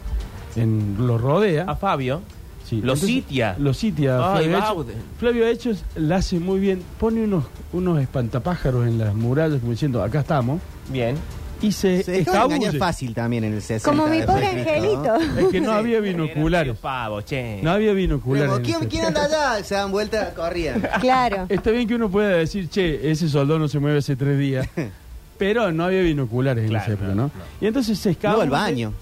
en- 0.57 0.97
lo 1.07 1.19
rodea. 1.19 1.65
A 1.69 1.77
Fabio. 1.77 2.21
Sí, 2.65 2.77
lo 2.77 2.95
entonces, 2.95 3.09
sitia. 3.09 3.57
Lo 3.59 3.75
sitia. 3.75 4.35
Ay, 4.35 4.49
Flavio. 4.49 4.87
Flavio 5.19 5.47
Hechos 5.47 5.85
la 5.97 6.17
hace 6.17 6.41
muy 6.41 6.59
bien, 6.59 6.83
pone 6.99 7.23
unos, 7.23 7.45
unos 7.75 8.01
espantapájaros 8.01 8.87
en 8.87 8.97
las 8.99 9.15
murallas 9.15 9.61
como 9.61 9.73
diciendo, 9.73 10.03
acá 10.03 10.21
estamos, 10.21 10.61
Bien. 10.91 11.17
Y 11.63 11.73
se, 11.73 12.01
escabulle. 12.21 12.73
fácil 12.79 13.15
también 13.15 13.45
en 13.45 13.55
el 13.55 13.63
60. 13.63 13.89
Como 13.89 14.07
mi 14.09 14.19
después 14.19 14.37
pobre 14.43 14.55
de 14.55 14.63
Cristo, 14.65 15.03
¿no? 15.03 15.15
angelito. 15.15 15.39
Es 15.41 15.47
que 15.53 15.61
no 15.61 15.73
había 15.73 16.01
binoculares. 16.01 16.77
pavo, 16.79 17.21
che. 17.23 17.61
No 17.63 17.71
había 17.71 17.93
binoculares. 17.93 18.49
Luego, 18.49 18.83
en 18.83 18.89
¿quién, 18.89 19.05
anda 19.07 19.25
allá? 19.25 19.65
Se 19.65 19.75
dan 19.75 19.91
vuelta, 19.93 20.35
corrían. 20.35 20.83
Claro. 21.01 21.47
Está 21.49 21.71
bien 21.71 21.87
que 21.89 21.95
uno 21.95 22.11
pueda 22.11 22.31
decir, 22.37 22.69
che, 22.69 23.11
ese 23.11 23.29
soldado 23.29 23.59
no 23.59 23.69
se 23.69 23.79
mueve 23.79 23.99
hace 23.99 24.17
tres 24.17 24.39
días, 24.39 24.69
pero 25.39 25.73
no 25.73 25.85
había 25.85 26.03
binoculares 26.03 26.69
en 26.69 26.77
esa 26.77 26.93
época, 26.93 27.15
no. 27.15 27.31
Y 27.61 27.67
entonces 27.67 27.99
se 27.99 28.11
escabulle. 28.11 28.43
al 28.43 28.51
baño. 28.51 28.93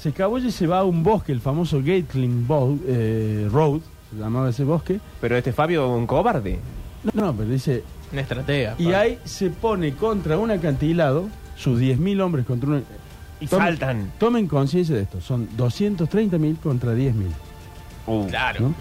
Se 0.00 0.08
escabulle 0.08 0.48
y 0.48 0.52
se 0.52 0.66
va 0.66 0.78
a 0.80 0.84
un 0.84 1.02
bosque, 1.04 1.30
el 1.32 1.40
famoso 1.40 1.78
Gatling 1.84 2.46
Bo- 2.46 2.76
eh, 2.86 3.48
Road, 3.52 3.80
se 4.10 4.16
llamaba 4.18 4.50
ese 4.50 4.64
bosque. 4.64 4.98
Pero 5.20 5.36
este 5.36 5.52
Fabio 5.52 5.88
un 5.88 6.06
cobarde. 6.06 6.58
No, 7.04 7.26
no, 7.26 7.32
pero 7.36 7.48
dice, 7.48 7.84
Una 8.12 8.20
estratega. 8.22 8.74
y 8.78 8.92
ahí 8.92 9.18
se 9.24 9.50
pone 9.50 9.94
contra 9.94 10.38
un 10.38 10.50
acantilado, 10.50 11.28
sus 11.62 11.78
10.000 11.80 12.20
hombres 12.20 12.44
contra 12.46 12.68
un... 12.70 12.84
Y 13.40 13.46
Tomen- 13.46 13.58
saltan. 13.58 14.12
Tomen 14.18 14.46
conciencia 14.46 14.94
de 14.96 15.02
esto, 15.02 15.20
son 15.20 15.48
230.000 15.56 16.58
contra 16.60 16.92
10.000. 16.94 17.12
Uh, 18.06 18.26
¿no? 18.60 18.74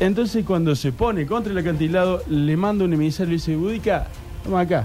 Entonces 0.00 0.44
cuando 0.44 0.74
se 0.76 0.92
pone 0.92 1.26
contra 1.26 1.52
el 1.52 1.58
acantilado, 1.58 2.22
le 2.28 2.56
manda 2.56 2.84
un 2.84 2.92
emisario 2.92 3.32
y 3.32 3.36
dice, 3.36 3.56
Budica, 3.56 4.06
vamos 4.44 4.60
acá, 4.60 4.84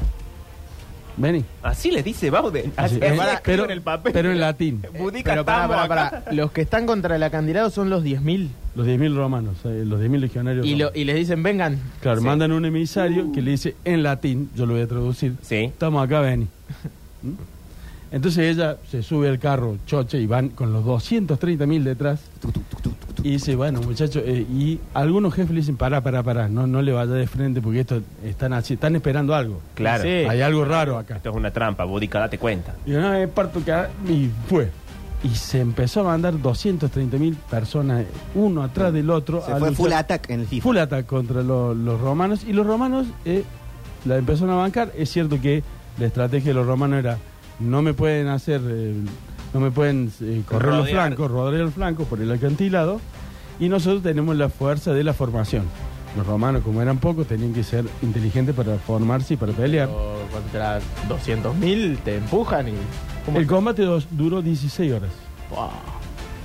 vení. 1.18 1.44
Así 1.64 1.92
le 1.92 2.02
dice 2.04 2.30
Baude. 2.30 2.72
Así, 2.78 2.96
Así, 2.96 3.06
eh, 3.14 3.14
para, 3.18 3.42
pero, 3.44 3.66
en 3.66 3.72
el 3.72 3.82
papel. 3.82 4.14
pero 4.14 4.32
en 4.32 4.40
latín. 4.40 4.82
Budica 4.98 5.32
Pero 5.32 5.46
para. 5.46 6.24
Los 6.32 6.52
que 6.52 6.62
están 6.62 6.86
contra 6.86 7.16
el 7.18 7.24
acantilado 7.24 7.70
son 7.70 7.90
los 7.90 8.04
10.000. 8.04 8.48
Los 8.76 8.88
10.000 8.88 9.16
romanos, 9.16 9.58
eh, 9.66 9.84
los 9.86 10.00
10.000 10.00 10.20
legionarios. 10.20 10.66
Y, 10.66 10.76
lo- 10.76 10.92
y 10.96 11.04
les 11.04 11.18
dicen, 11.18 11.44
vengan. 11.44 11.78
Claro, 12.00 12.22
Sí. 12.22 12.26
mandan 12.26 12.54
un 12.54 12.64
emisario 12.66 13.32
que 13.34 13.42
le 13.42 13.52
dice 13.52 13.76
en 13.84 14.04
latín, 14.04 14.50
yo 14.56 14.66
lo 14.66 14.74
voy 14.74 14.84
a 14.84 14.88
traducir, 14.88 15.34
Sí. 15.42 15.56
estamos 15.66 16.02
acá, 16.06 16.22
vení. 16.22 16.48
¿Mm? 17.24 17.32
Entonces 18.14 18.54
ella 18.56 18.76
se 18.90 19.04
sube 19.04 19.30
al 19.30 19.40
carro, 19.40 19.78
choche, 19.86 20.20
y 20.20 20.28
van 20.28 20.50
con 20.50 20.74
los 20.74 20.84
230.000 20.84 21.84
detrás. 21.84 22.20
Y 23.24 23.32
dice, 23.34 23.56
bueno, 23.56 23.80
muchachos, 23.82 24.22
eh, 24.26 24.46
y 24.52 24.80
algunos 24.94 25.34
jefes 25.34 25.52
le 25.52 25.62
dicen, 25.62 25.78
pará, 25.78 26.02
pará, 26.02 26.22
pará, 26.22 26.50
no, 26.50 26.68
no 26.68 26.82
le 26.82 26.92
vaya 26.92 27.12
de 27.14 27.26
frente 27.28 27.62
porque 27.62 27.82
esto 27.82 28.02
están 28.26 28.52
así, 28.52 28.74
están 28.74 28.96
esperando 28.98 29.34
algo. 29.34 29.62
Claro. 29.76 30.04
Sí. 30.04 30.10
Hay 30.10 30.42
algo 30.42 30.66
raro 30.66 30.98
acá. 30.98 31.18
Esto 31.18 31.30
es 31.30 31.36
una 31.36 31.52
trampa, 31.52 31.86
Budica, 31.86 32.20
date 32.20 32.38
cuenta. 32.38 32.76
Y 32.86 32.92
no, 32.92 33.14
es 33.14 33.30
parto 33.30 33.64
que 33.64 33.72
y 34.12 34.30
fue. 34.50 34.70
Y 35.24 35.30
se 35.30 35.62
empezó 35.62 36.02
a 36.02 36.04
mandar 36.06 36.34
230.000 36.34 37.36
personas, 37.50 38.04
uno 38.36 38.64
atrás 38.64 38.92
del 38.92 39.10
otro. 39.10 39.42
Se 39.46 39.54
a 39.54 39.58
fue 39.58 39.70
luchar- 39.70 39.76
full 39.78 39.94
attack 39.94 40.30
en 40.32 40.40
el 40.42 40.48
FIFA. 40.48 40.64
full 40.64 40.78
attack 40.80 41.06
contra 41.06 41.44
lo- 41.44 41.74
los 41.76 42.02
romanos. 42.02 42.44
Y 42.46 42.52
los 42.54 42.66
romanos 42.68 43.06
eh, 43.24 43.44
la 44.04 44.18
empezaron 44.18 44.50
a 44.50 44.56
bancar. 44.56 44.92
Es 44.98 45.12
cierto 45.12 45.40
que 45.40 45.64
la 46.00 46.06
estrategia 46.06 46.50
de 46.50 46.54
los 46.56 46.66
romanos 46.68 47.00
era, 47.00 47.18
no 47.60 47.82
me 47.82 47.94
pueden 47.94 48.28
hacer, 48.28 48.62
eh, 48.66 48.96
no 49.54 49.60
me 49.60 49.72
pueden 49.72 50.12
eh, 50.22 50.42
correr 50.48 50.74
los 50.74 50.90
flancos, 50.90 51.32
rodear 51.32 51.64
los 51.66 51.74
flancos 51.74 52.08
por 52.08 52.22
el 52.22 52.32
acantilado. 52.32 53.00
Y 53.60 53.70
nosotros 53.70 54.02
tenemos 54.02 54.36
la 54.36 54.50
fuerza 54.50 54.94
de 54.94 55.04
la 55.04 55.14
formación. 55.14 55.64
Los 56.18 56.26
romanos, 56.28 56.64
como 56.66 56.82
eran 56.82 56.98
pocos, 56.98 57.28
tenían 57.28 57.54
que 57.54 57.64
ser 57.64 57.86
inteligentes 58.02 58.56
para 58.56 58.78
formarse 58.78 59.36
y 59.36 59.38
para 59.38 59.54
pelear. 59.54 59.88
O 59.90 60.16
contra 60.32 60.80
200.000 61.08 61.98
te 62.04 62.18
empujan 62.18 62.68
y. 62.70 62.74
El 63.36 63.46
combate 63.48 63.84
dos- 63.84 64.08
duró 64.12 64.42
16 64.42 64.92
horas. 64.94 65.12
Wow. 65.52 65.70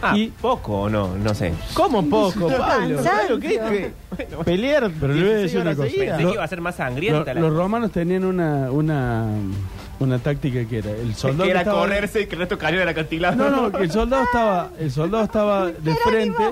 Ah, 0.02 0.16
Y- 0.16 0.28
poco 0.28 0.82
o 0.82 0.88
no, 0.90 1.16
no 1.16 1.34
sé. 1.34 1.52
¿Cómo 1.74 2.04
poco, 2.08 2.48
Pablo? 2.48 2.98
¿Qué, 3.40 3.48
qué? 3.48 3.92
Pelear. 4.44 4.90
Pero 5.00 5.14
le 5.14 5.22
voy 5.22 5.30
a 5.32 5.36
16 5.38 5.42
decir 5.42 5.60
una 5.60 5.74
cosa. 5.74 5.88
Pensé 5.88 6.22
Lo- 6.22 6.28
que 6.28 6.34
iba 6.34 6.44
a 6.44 6.48
ser 6.48 6.60
más 6.60 6.78
Lo- 6.78 6.84
sangrienta. 6.84 7.34
la- 7.34 7.40
los 7.40 7.54
romanos 7.54 7.90
tenían 7.92 8.24
una, 8.24 8.70
una, 8.70 9.26
una 9.98 10.18
táctica 10.18 10.64
que 10.68 10.78
era 10.78 10.90
el 10.90 11.14
soldado 11.14 11.44
que 11.44 11.50
era 11.50 11.60
estaba- 11.60 11.80
correrse 11.80 12.20
y 12.22 12.26
que 12.26 12.34
el 12.34 12.40
resto 12.40 12.58
cayó 12.58 12.78
del 12.78 12.88
acantilado. 12.88 13.36
No, 13.36 13.50
no, 13.50 13.72
que 13.72 13.84
el 13.84 13.90
soldado 13.90 14.24
estaba, 14.24 14.70
el 14.78 14.90
soldado 14.90 15.24
estaba 15.24 15.66
de 15.72 15.94
frente 15.96 16.42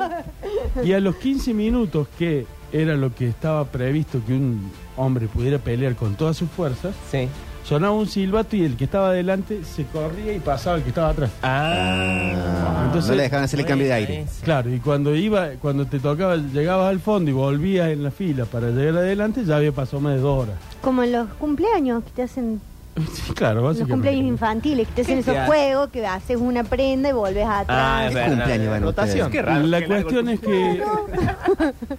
y 0.83 0.93
a 0.93 1.01
los 1.01 1.17
15 1.17 1.53
minutos 1.53 2.09
que 2.19 2.47
era 2.73 2.95
lo 2.97 3.15
que 3.15 3.29
estaba 3.29 3.65
previsto 3.67 4.21
que 4.27 4.33
un 4.33 4.71
hombre 4.97 5.29
pudiera 5.29 5.59
pelear 5.59 5.95
con 5.97 6.15
todas 6.17 6.37
sus 6.37 6.49
fuerzas, 6.51 6.95
Sí. 7.11 7.29
Sonaba 7.65 7.95
un 7.95 8.07
silbato 8.07 8.55
y 8.57 8.65
el 8.65 8.77
que 8.77 8.85
estaba 8.85 9.09
adelante 9.09 9.61
se 9.65 9.85
corría 9.87 10.33
y 10.35 10.39
pasaba 10.39 10.77
el 10.77 10.83
que 10.83 10.91
estaba 10.91 11.09
atrás. 11.11 11.31
Ah. 11.43 12.83
Entonces- 12.87 13.11
no 13.11 13.17
le 13.17 13.23
dejaban 13.25 13.45
hacer 13.45 13.61
el 13.61 13.67
cambio 13.67 13.87
de 13.87 13.93
aire. 13.95 14.27
Claro, 14.43 14.73
y 14.73 14.79
cuando 14.81 15.15
iba, 15.15 15.49
cuando 15.61 15.87
te 15.87 15.99
tocaba, 15.99 16.37
llegabas 16.37 16.91
al 16.91 17.01
fondo 17.01 17.31
y 17.31 17.35
volvías 17.35 17.89
en 17.89 18.03
la 18.03 18.11
fila 18.11 18.45
para 18.45 18.69
llegar 18.71 18.99
adelante, 18.99 19.45
ya 19.45 19.57
había 19.57 19.73
pasado 19.73 20.01
más 20.01 20.15
de 20.15 20.21
dos 20.21 20.43
horas. 20.45 20.57
Como 20.83 21.03
en 21.03 21.13
los 21.13 21.29
cumpleaños 21.41 22.05
que 22.05 22.11
te 22.11 22.23
hacen, 22.23 22.61
Sí, 23.13 23.33
claro, 23.33 23.63
los 23.63 23.79
cumpleaños 23.89 24.25
infantiles, 24.27 24.87
que 24.87 24.95
te 24.95 25.03
hacen 25.03 25.19
¿Qué 25.19 25.25
te 25.25 25.33
esos 25.33 25.47
juegos 25.47 25.91
que 25.91 26.07
haces 26.07 26.37
una 26.37 26.63
prenda 26.63 27.09
y 27.09 27.13
volves 27.13 27.45
Ah, 27.45 27.59
atrás. 27.61 28.03
es 28.05 28.09
¿Qué 28.11 28.15
verdad. 28.15 28.37
cumpleaños 28.37 28.71
van 28.71 28.83
Rotación. 28.83 29.27
ustedes? 29.27 29.33
Qué 29.33 29.51
raro. 29.51 29.67
La 29.67 29.87
cuestión 29.87 30.29
es 30.29 30.41
que 30.41 30.83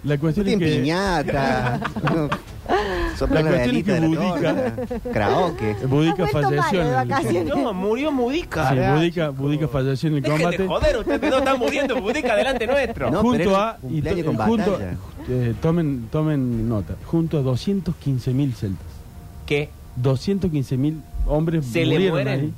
la 0.04 0.18
cuestión 0.18 0.48
es 0.48 0.58
que 0.58 0.64
piñata. 0.66 1.80
Sopla 3.16 3.42
La 3.42 3.50
cuestión 3.50 3.76
es 3.76 3.84
que 3.84 4.00
Budica-. 4.00 5.12
Karaoke. 5.12 5.74
Budica 5.88 6.26
falleció 6.28 6.82
en 6.82 6.86
el. 7.10 7.48
No, 7.48 7.72
murió 7.72 8.12
Mudica. 8.12 8.68
Sí, 8.70 8.76
Budica, 8.94 9.28
Budica 9.30 9.68
falleció 9.68 10.08
en 10.10 10.16
el 10.16 10.22
Dejen 10.22 10.38
de 10.38 10.42
combate. 10.44 10.66
joder, 10.68 10.96
ustedes 10.98 11.30
dos 11.30 11.38
están 11.38 11.58
muriendo 11.58 12.00
Budica 12.00 12.36
delante 12.36 12.66
nuestro. 12.66 13.10
No, 13.10 13.18
pero 13.18 13.22
junto 13.22 13.50
era 13.50 13.70
a 13.70 13.76
y 13.78 13.80
cumpleaños 13.80 14.24
to- 14.26 14.32
con 14.36 14.46
junto 14.46 14.70
batalla. 14.72 14.96
eh, 15.28 15.54
tomen 15.62 16.08
tomen 16.10 16.68
nota, 16.68 16.94
junto 17.06 17.38
a 17.38 17.42
215.000 17.42 18.52
celtas. 18.54 18.86
¿Qué? 19.46 19.70
215.000 20.02 21.00
hombres 21.26 21.64
¿Se 21.66 21.84
le 21.84 21.94
murieron 21.94 22.14
mueren? 22.22 22.40
ahí. 22.40 22.52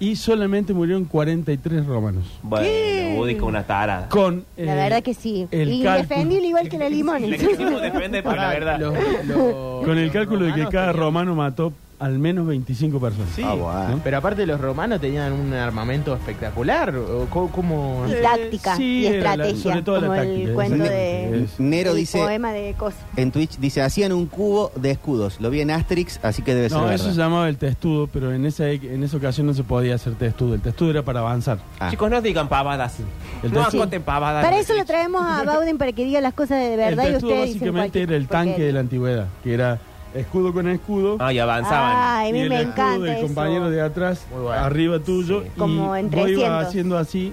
Y 0.00 0.16
solamente 0.16 0.74
murieron 0.74 1.04
43 1.04 1.86
romanos. 1.86 2.24
Bueno, 2.42 3.16
Budica 3.16 3.44
una 3.44 3.62
tarada. 3.64 4.08
Con 4.08 4.44
La 4.56 4.62
eh, 4.72 4.76
verdad 4.76 5.02
que 5.02 5.14
sí. 5.14 5.46
el 5.50 5.72
Indefendible 5.72 6.48
igual 6.48 6.68
que 6.68 6.78
la 6.78 6.88
limón. 6.90 7.22
Le 7.30 7.38
quisimos 7.38 7.80
defender 7.80 8.22
por 8.24 8.36
la 8.36 8.48
verdad. 8.48 8.78
Los- 8.80 8.94
los 9.26 9.84
con 9.84 9.96
el 9.98 10.10
cálculo 10.10 10.46
de 10.46 10.54
que 10.54 10.66
cada 10.66 10.92
romano 10.92 11.34
mató 11.34 11.72
al 11.98 12.18
menos 12.18 12.46
25 12.46 13.00
personas. 13.00 13.28
Sí. 13.34 13.42
Ah, 13.44 13.54
bueno. 13.54 14.00
Pero 14.02 14.18
aparte 14.18 14.44
los 14.46 14.60
romanos 14.60 15.00
tenían 15.00 15.32
un 15.32 15.52
armamento 15.54 16.14
espectacular. 16.14 16.94
¿o 16.96 17.26
co- 17.30 17.48
¿Cómo? 17.50 18.04
Y 18.08 18.12
Eh, 18.12 18.16
táctica 18.22 18.76
sí, 18.76 19.00
y 19.02 19.06
era 19.06 19.36
la- 19.36 19.44
estrategia. 19.46 19.62
sobre 19.62 19.82
todo 19.82 20.00
la 20.00 20.06
como 20.08 20.14
táctica, 20.20 20.48
el 20.48 20.54
cuento 20.54 20.84
de. 20.84 21.46
Nero 21.58 21.90
el 21.92 21.96
dice 21.96 22.18
poema 22.18 22.52
de 22.52 22.74
cosas. 22.74 23.00
en 23.16 23.30
Twitch, 23.32 23.58
dice, 23.58 23.82
hacían 23.82 24.12
un 24.12 24.26
cubo 24.26 24.72
de 24.76 24.90
escudos. 24.90 25.40
Lo 25.40 25.50
vi 25.50 25.60
en 25.60 25.70
Asterix, 25.70 26.20
así 26.22 26.42
que 26.42 26.54
debe 26.54 26.68
ser 26.68 26.78
No, 26.78 26.84
verdad. 26.84 26.96
eso 27.06 27.10
se 27.14 27.18
llamaba 27.20 27.48
el 27.48 27.56
testudo, 27.56 28.06
pero 28.12 28.32
en 28.32 28.44
esa, 28.46 28.68
en 28.70 29.02
esa 29.02 29.16
ocasión 29.16 29.46
no 29.46 29.54
se 29.54 29.64
podía 29.64 29.94
hacer 29.94 30.14
testudo. 30.14 30.54
El 30.54 30.60
testudo 30.60 30.90
era 30.90 31.02
para 31.02 31.20
avanzar. 31.20 31.58
Ah. 31.78 31.90
Chicos, 31.90 32.10
no 32.10 32.20
digan 32.20 32.48
pavadas. 32.48 32.96
El 33.42 33.52
No 33.52 33.62
acoten 33.62 34.02
pavadas. 34.02 34.44
Para 34.44 34.58
eso 34.58 34.74
lo 34.74 34.84
traemos 34.84 35.22
a 35.24 35.42
Bauden 35.44 35.78
para 35.78 35.92
que 35.92 36.04
diga 36.04 36.20
las 36.20 36.34
cosas 36.34 36.58
de 36.60 36.76
verdad 36.76 37.04
el 37.06 37.10
y 37.10 37.14
testudo 37.14 37.30
ustedes 37.32 37.54
dicen 37.54 37.60
básicamente 37.74 37.98
cualquier 37.98 38.08
era 38.10 38.16
el 38.16 38.28
tanque 38.28 38.62
de 38.62 38.72
la 38.72 38.80
antigüedad, 38.80 39.26
que 39.42 39.54
era 39.54 39.78
escudo 40.14 40.52
con 40.52 40.68
escudo. 40.68 41.16
Ah, 41.20 41.32
y 41.32 41.38
avanzaban. 41.38 41.92
Ay, 41.96 42.26
a 42.26 42.30
y 42.30 42.32
mí 42.32 42.38
el 42.40 42.48
me 42.48 42.54
escudo 42.62 42.72
encanta 42.72 43.04
del 43.04 43.16
eso. 43.16 43.26
compañero 43.26 43.70
de 43.70 43.80
atrás, 43.82 44.26
Muy 44.32 44.42
bueno. 44.44 44.60
arriba 44.64 44.98
tuyo, 45.00 45.42
Sí. 45.42 45.48
y 45.54 45.58
Como 45.58 45.96
en 45.96 46.10
vos 46.10 46.14
ibas 46.20 46.26
300. 46.26 46.66
haciendo 46.66 46.98
así 46.98 47.32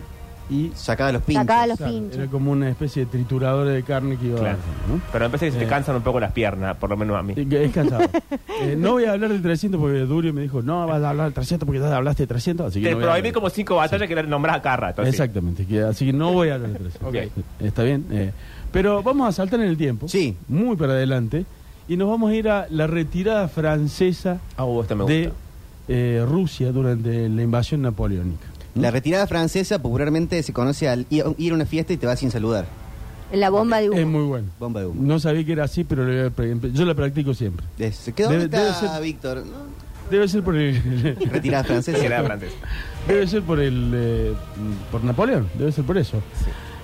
y 0.50 0.70
Sacaba 0.76 1.14
los 1.14 1.22
pinchos. 1.22 1.44
Sacaba 1.44 1.68
los 1.68 1.78
claro, 1.78 1.94
pinchos. 1.94 2.18
era 2.18 2.28
como 2.30 2.52
una 2.52 2.70
especie 2.70 3.06
de 3.06 3.12
triturador 3.12 3.68
de 3.70 3.84
carne 3.84 4.18
que 4.18 4.26
iba 4.26 4.40
Claro. 4.40 4.58
avanzando, 4.58 4.96
¿no? 4.96 5.02
Pero 5.14 5.26
me 5.26 5.30
parece 5.30 5.46
que 5.46 5.52
se 5.54 5.58
te 5.60 5.64
Eh. 5.64 5.68
cansan 5.68 5.96
un 5.96 6.02
poco 6.02 6.20
las 6.20 6.34
piernas, 6.34 6.76
por 6.76 6.90
lo 6.90 6.98
menos 6.98 7.16
a 7.18 7.24
mí. 7.24 7.34
Y 7.38 7.46
que 7.46 7.64
Es 7.64 7.72
cansado. 7.72 8.02
Eh, 8.62 8.76
no 8.78 8.92
voy 8.92 9.06
a 9.06 9.14
hablar 9.14 9.32
del 9.32 9.42
300 9.42 9.80
porque 9.80 10.00
Durio 10.00 10.34
me 10.34 10.42
dijo, 10.42 10.62
no 10.62 10.86
vas 10.86 11.02
a 11.02 11.10
hablar 11.10 11.26
del 11.28 11.34
300 11.34 11.66
porque 11.66 11.80
ya 11.80 11.96
hablaste 11.96 12.24
de 12.24 12.28
300, 12.28 12.68
así 12.68 12.80
que 12.82 12.88
Te 12.88 12.92
no 12.92 12.98
voy 12.98 13.04
a 13.06 13.08
prohibí 13.08 13.28
hablar. 13.30 13.34
como 13.34 13.50
cinco 13.50 13.76
batallas 13.78 14.08
que 14.08 14.16
le 14.16 14.24
nombras 14.24 14.58
a 14.58 14.62
cada 14.62 14.78
rato. 14.78 15.02
así. 15.04 15.10
Exactamente, 15.10 15.66
que- 15.66 15.82
así 15.84 16.06
que 16.06 16.14
no 16.14 16.34
voy 16.34 16.50
a 16.50 16.56
hablar 16.56 16.72
del 16.72 16.92
300. 16.92 17.10
Ok. 17.10 17.42
Está 17.62 17.84
bien. 17.84 18.06
eh, 18.12 18.32
pero 18.74 19.02
vamos 19.04 19.30
a 19.30 19.32
saltar 19.32 19.60
en 19.62 19.68
el 19.68 19.78
tiempo. 19.78 20.08
Sí. 20.10 20.36
Muy 20.50 20.76
para 20.76 20.94
adelante. 20.94 21.46
Y 21.92 21.98
nos 21.98 22.08
vamos 22.08 22.32
a 22.32 22.36
ir 22.36 22.48
a 22.48 22.68
la 22.70 22.88
retirada 22.88 23.50
francesa 23.50 24.40
Ah, 24.56 24.64
uh, 24.64 24.82
esto 24.82 24.96
me 24.96 25.04
gusta. 25.04 25.14
de 25.14 25.32
eh, 25.90 26.26
Rusia 26.26 26.72
durante 26.72 27.28
la 27.28 27.42
invasión 27.44 27.82
napoleónica. 27.82 28.46
La 28.76 28.92
retirada 28.92 29.28
francesa 29.28 29.82
popularmente 29.82 30.42
se 30.42 30.54
conoce 30.54 30.88
al 30.88 31.06
ir 31.10 31.24
a 31.24 31.54
una 31.54 31.66
fiesta 31.66 31.92
y 31.92 31.98
te 31.98 32.08
vas 32.08 32.18
sin 32.20 32.32
saludar. 32.32 32.66
La 33.34 33.50
bomba 33.50 33.80
de 33.82 33.90
humo. 33.90 34.00
Es 34.00 34.08
muy 34.08 34.24
bueno. 34.24 34.48
Bomba 34.58 34.80
de 34.80 34.86
humo. 34.88 35.02
No 35.04 35.20
sabía 35.20 35.44
que 35.46 35.52
era 35.52 35.66
así, 35.66 35.84
pero 35.84 36.30
yo 36.70 36.86
la 36.86 36.96
practico 36.96 37.34
siempre. 37.34 37.66
Es- 37.78 38.10
¿Qué 38.16 38.24
Debe- 38.24 38.40
dónde 38.44 38.48
debe 38.58 38.70
está 38.70 38.94
ser- 38.94 39.04
Víctor? 39.04 39.38
¿No? 39.46 39.58
Debe 40.10 40.30
ser 40.30 40.44
por 40.44 40.56
el, 40.56 41.18
Retirada 41.30 41.66
francesa. 41.66 41.98
Sí, 42.00 42.06
era 42.06 42.24
francés. 42.24 42.52
debe 43.06 43.28
ser 43.28 43.42
por 43.42 43.60
el 43.60 43.92
eh, 43.94 44.34
por 44.94 45.04
Napoleón, 45.04 45.50
debe 45.60 45.74
ser 45.74 45.84
por 45.84 45.98
eso. 45.98 46.22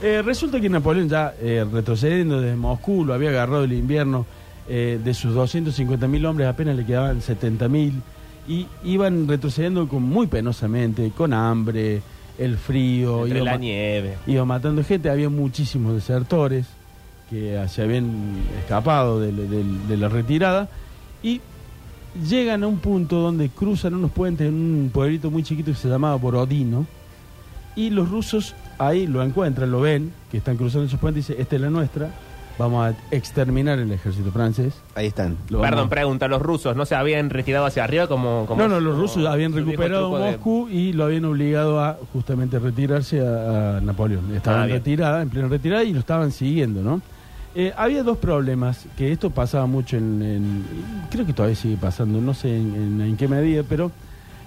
Eh, 0.03 0.21
resulta 0.21 0.59
que 0.59 0.67
Napoleón 0.67 1.07
ya 1.07 1.33
eh, 1.41 1.65
retrocediendo 1.71 2.41
desde 2.41 2.57
Moscú, 2.57 3.05
lo 3.05 3.13
había 3.13 3.29
agarrado 3.29 3.63
el 3.63 3.71
invierno, 3.71 4.25
eh, 4.69 4.99
de 5.03 5.13
sus 5.13 5.33
250.000 5.35 6.25
hombres 6.27 6.47
apenas 6.47 6.75
le 6.75 6.85
quedaban 6.85 7.21
70.000 7.21 7.91
y 8.47 8.65
iban 8.83 9.27
retrocediendo 9.27 9.87
con, 9.87 10.03
muy 10.03 10.27
penosamente, 10.27 11.11
con 11.15 11.33
hambre, 11.33 12.01
el 12.37 12.57
frío, 12.57 13.23
Entre 13.25 13.39
iba 13.39 13.51
la 13.51 13.57
nieve. 13.57 14.15
iba 14.27 14.45
matando 14.45 14.83
gente, 14.83 15.09
había 15.09 15.29
muchísimos 15.29 15.93
desertores 15.93 16.65
que 17.29 17.61
se 17.67 17.81
habían 17.81 18.37
escapado 18.59 19.19
de, 19.19 19.31
de- 19.33 19.63
de 19.87 19.97
la 19.97 20.07
retirada 20.07 20.69
y 21.21 21.41
llegan 22.29 22.63
a 22.63 22.67
un 22.67 22.77
punto 22.79 23.17
donde 23.19 23.49
cruzan 23.49 23.93
unos 23.95 24.11
puentes 24.11 24.47
en 24.47 24.53
un 24.53 24.89
pueblito 24.93 25.29
muy 25.29 25.43
chiquito 25.43 25.71
que 25.71 25.77
se 25.77 25.89
llamaba 25.89 26.15
Borodino 26.15 26.85
y 27.75 27.89
los 27.89 28.09
rusos 28.09 28.55
ahí 28.79 29.07
lo 29.07 29.21
encuentran, 29.23 29.69
lo 29.71 29.81
ven, 29.81 30.11
que 30.31 30.37
están 30.37 30.55
cruzando 30.57 30.87
esos 30.87 30.99
puentes 30.99 31.25
y 31.25 31.27
dicen, 31.33 31.41
esta 31.41 31.55
es 31.57 31.61
la 31.61 31.69
nuestra, 31.69 32.11
vamos 32.57 32.87
a 32.87 32.95
exterminar 33.15 33.77
el 33.79 33.91
ejército 33.91 34.31
francés. 34.31 34.73
Ahí 34.95 35.07
están. 35.07 35.37
Lo 35.49 35.61
Perdón, 35.61 35.77
vamos- 35.77 35.89
pregunta, 35.89 36.27
¿los 36.27 36.41
rusos 36.41 36.75
no 36.75 36.85
se 36.85 36.95
habían 36.95 37.29
retirado 37.29 37.65
hacia 37.65 37.83
arriba 37.83 38.07
como... 38.07 38.45
como 38.47 38.61
No, 38.63 38.67
no, 38.67 38.79
los 38.79 38.91
como 38.93 39.01
rusos 39.03 39.25
habían 39.27 39.51
viejo 39.53 39.67
recuperado 39.69 40.07
truco 40.09 40.19
de- 40.23 40.31
Moscú 40.31 40.69
y 40.69 40.93
lo 40.93 41.03
habían 41.05 41.25
obligado 41.25 41.79
a 41.83 41.97
justamente 42.13 42.57
retirarse 42.59 43.21
a, 43.25 43.77
a 43.77 43.81
Napoleón. 43.81 44.33
Estaba 44.35 44.57
Ah, 44.57 44.61
en 44.63 44.67
bien. 44.67 44.77
retirada, 44.79 45.21
en 45.21 45.29
plena 45.29 45.47
retirada 45.47 45.83
y 45.83 45.93
lo 45.93 45.99
estaban 45.99 46.31
siguiendo, 46.31 46.81
¿no? 46.81 47.01
Eh, 47.55 47.73
había 47.75 48.03
dos 48.03 48.17
problemas, 48.17 48.85
que 48.97 49.11
esto 49.11 49.29
pasaba 49.31 49.65
mucho 49.65 49.97
en, 49.97 50.21
en- 50.21 50.63
creo 51.09 51.25
que 51.25 51.33
todavía 51.33 51.55
sigue 51.55 51.77
pasando, 51.77 52.21
no 52.21 52.33
sé 52.33 52.55
en, 52.55 52.75
en- 52.75 53.01
en 53.01 53.17
qué 53.17 53.27
medida, 53.27 53.63
pero 53.67 53.91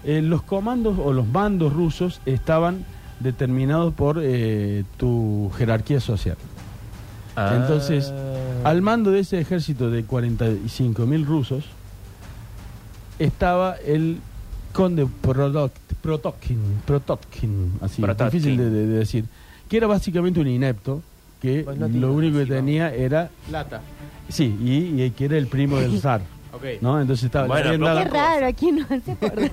eh, 0.04 0.22
los 0.22 0.42
comandos 0.42 0.96
o 0.98 1.12
los 1.12 1.26
mandos 1.26 1.72
rusos 1.72 2.20
estaban 2.24 2.84
determinados 3.18 3.92
por 3.92 4.18
eh, 4.22 4.84
tu 4.96 5.50
jerarquía 5.58 6.00
social. 6.00 6.36
Ah. 7.36 7.54
Entonces, 7.56 8.12
al 8.64 8.82
mando 8.82 9.10
de 9.10 9.20
ese 9.20 9.40
ejército 9.40 9.90
de 9.90 10.04
45 10.04 11.06
mil 11.06 11.24
rusos 11.24 11.64
estaba 13.18 13.76
el 13.76 14.18
conde 14.72 15.06
Prototkin, 15.22 16.58
Prototkin, 16.86 17.72
así, 17.80 18.00
Prototkin. 18.02 18.30
difícil 18.40 18.56
de, 18.56 18.70
de- 18.70 18.86
de 18.86 18.98
decir, 18.98 19.24
que 19.68 19.76
era 19.76 19.86
básicamente 19.86 20.40
un 20.40 20.48
inepto, 20.48 21.02
que 21.40 21.62
Pues 21.64 21.78
no 21.78 21.88
lo 21.88 22.12
único 22.12 22.38
que 22.38 22.46
tenía 22.46 22.94
era, 22.94 23.30
Plata. 23.48 23.80
sí, 24.28 24.56
y, 24.62 25.02
y 25.02 25.10
que 25.10 25.26
era 25.26 25.36
el 25.38 25.46
primo 25.46 25.76
del 25.76 25.98
zar, 26.00 26.22
Ok. 26.52 26.62
¿no? 26.80 27.00
Entonces 27.00 27.24
estaba... 27.24 27.44
le 27.60 27.76
Bueno, 27.78 27.94
Qué 27.96 28.04
raro, 28.04 28.46
aquí 28.46 28.72
no 28.72 28.84
se 29.04 29.12
acuerda. 29.12 29.48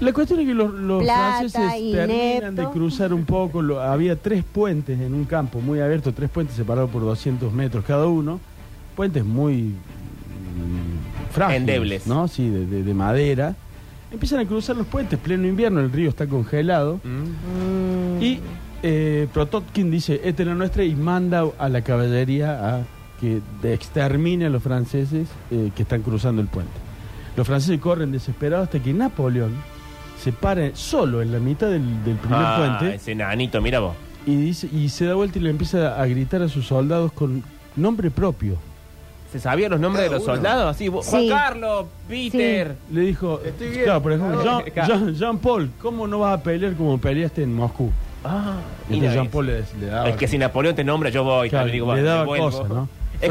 la 0.00 0.12
cuestión 0.12 0.40
es 0.40 0.46
que 0.46 0.54
los, 0.54 0.72
los 0.72 1.02
Plata, 1.02 1.36
franceses 1.48 1.92
terminan 1.92 2.54
de 2.56 2.64
cruzar 2.66 3.12
un 3.14 3.24
poco. 3.24 3.62
lo- 3.62 3.80
había 3.80 4.16
tres 4.16 4.42
puentes 4.44 5.00
en 5.00 5.14
un 5.14 5.24
campo 5.24 5.60
muy 5.60 5.80
abierto, 5.80 6.12
tres 6.12 6.28
puentes 6.30 6.56
separados 6.56 6.90
por 6.90 7.02
200 7.02 7.52
metros 7.52 7.84
cada 7.84 8.06
uno. 8.06 8.40
Puentes 8.96 9.24
muy 9.24 9.62
mm, 9.62 11.32
frágiles. 11.32 11.60
Endebles. 11.60 12.06
¿no? 12.06 12.26
Sí, 12.28 12.48
de, 12.48 12.66
de- 12.66 12.82
de 12.82 12.94
madera. 12.94 13.54
Empiezan 14.12 14.40
a 14.40 14.44
cruzar 14.44 14.76
los 14.76 14.86
puentes, 14.88 15.18
pleno 15.20 15.46
invierno, 15.46 15.78
el 15.80 15.92
río 15.92 16.08
está 16.08 16.26
congelado. 16.26 17.00
Mm. 17.04 18.20
Y 18.22 18.40
eh, 18.82 19.28
Prototkin 19.32 19.90
dice, 19.90 20.20
esta 20.24 20.42
es 20.42 20.48
la 20.48 20.54
nuestra, 20.56 20.82
y 20.82 20.96
manda 20.96 21.44
a 21.58 21.68
la 21.68 21.82
caballería 21.82 22.76
a 22.78 22.82
que 23.20 23.40
extermine 23.64 24.46
a 24.46 24.48
los 24.48 24.62
franceses 24.62 25.28
eh, 25.50 25.70
que 25.76 25.82
están 25.82 26.02
cruzando 26.02 26.40
el 26.40 26.48
puente. 26.48 26.72
Los 27.36 27.46
franceses 27.46 27.78
corren 27.80 28.12
desesperados 28.12 28.64
hasta 28.66 28.78
que 28.80 28.92
Napoleón 28.92 29.52
se 30.18 30.32
para 30.32 30.74
solo 30.74 31.22
en 31.22 31.32
la 31.32 31.38
mitad 31.38 31.68
del, 31.68 32.04
del 32.04 32.16
primer 32.16 32.38
Ah, 32.40 32.76
puente 32.78 32.96
ese 32.96 33.14
nanito, 33.14 33.60
mira 33.60 33.80
vos. 33.80 33.94
y, 34.26 34.36
dice, 34.36 34.68
y 34.72 34.88
se 34.88 35.06
da 35.06 35.14
vuelta 35.14 35.38
y 35.38 35.42
le 35.42 35.50
empieza 35.50 36.00
a 36.00 36.06
gritar 36.06 36.42
a 36.42 36.48
sus 36.48 36.66
soldados 36.66 37.12
con 37.12 37.42
nombre 37.76 38.10
propio. 38.10 38.56
¿Se 39.32 39.38
sabían 39.38 39.70
los 39.70 39.78
nombres 39.80 40.06
Cada 40.06 40.12
de 40.12 40.18
los 40.18 40.24
uno. 40.26 40.34
soldados? 40.34 40.74
Así, 40.74 40.88
Juan 40.88 41.02
Sí. 41.04 41.28
Carlos, 41.28 41.86
Peter. 42.08 42.74
Le 42.90 43.00
dijo, 43.02 43.40
Estoy 43.44 43.68
bien. 43.68 43.84
claro, 43.84 44.02
por 44.02 44.12
ejemplo, 44.12 44.42
Jean. 44.42 44.64
Jean- 44.88 45.14
Jean-Paul, 45.14 45.70
¿cómo 45.80 46.08
no 46.08 46.18
vas 46.18 46.38
a 46.38 46.42
pelear 46.42 46.74
como 46.74 46.98
peleaste 46.98 47.44
en 47.44 47.54
Moscú? 47.54 47.90
Ah, 48.24 48.56
Y 48.90 48.98
eso. 49.04 49.14
Jean-Paul 49.14 49.46
le, 49.46 49.62
le 49.78 49.86
daba... 49.86 50.08
Es 50.08 50.16
que 50.16 50.26
si 50.26 50.36
Napoleón 50.36 50.74
te 50.74 50.82
nombra, 50.84 51.10
yo 51.10 51.22
voy. 51.22 51.48
Claro, 51.48 51.66
también 51.66 51.74
digo, 51.76 51.86
le 51.94 52.02
bueno, 52.02 52.08
daba 52.16 52.26
cosas, 52.26 52.68
¿no? 52.68 52.88
Es 53.20 53.28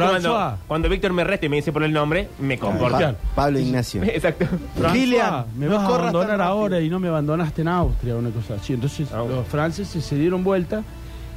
cuando, 0.68 0.90
Víctor 0.90 1.14
me 1.14 1.24
resta 1.24 1.46
y 1.46 1.50
me 1.50 1.56
dice 1.58 1.72
por 1.72 1.84
el 1.84 1.92
nombre, 1.92 2.30
me 2.40 2.58
comporto. 2.60 3.16
Pablo 3.36 3.60
Ignacio. 3.60 4.04
Exacto. 4.04 4.46
Lilian, 4.94 5.46
me 5.58 5.66
no 5.66 5.76
vas 5.76 5.84
a 5.84 5.88
corras 5.88 6.06
tan 6.08 6.16
abandonar 6.16 6.38
rápido. 6.40 6.54
ahora 6.60 6.80
y 6.82 6.90
no 6.90 7.00
me 7.00 7.08
abandonaste 7.08 7.62
en 7.64 7.68
Austria, 7.70 8.16
una 8.16 8.30
cosa 8.30 8.56
así. 8.56 8.74
Entonces 8.74 9.12
Ah. 9.12 9.24
los 9.28 9.48
franceses 9.48 10.04
se 10.04 10.16
dieron 10.16 10.44
vuelta 10.44 10.84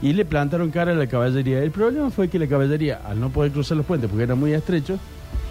y 0.02 0.12
le 0.12 0.24
plantaron 0.24 0.70
cara 0.70 0.92
a 0.92 0.94
la 0.94 1.06
caballería. 1.06 1.62
El 1.62 1.70
problema 1.70 2.10
fue 2.10 2.28
que 2.28 2.38
la 2.38 2.46
caballería, 2.46 3.00
al 3.08 3.20
no 3.20 3.30
poder 3.30 3.52
cruzar 3.52 3.76
los 3.76 3.86
puentes 3.86 4.10
porque 4.10 4.24
eran 4.24 4.38
muy 4.38 4.52
estrechos, 4.52 4.98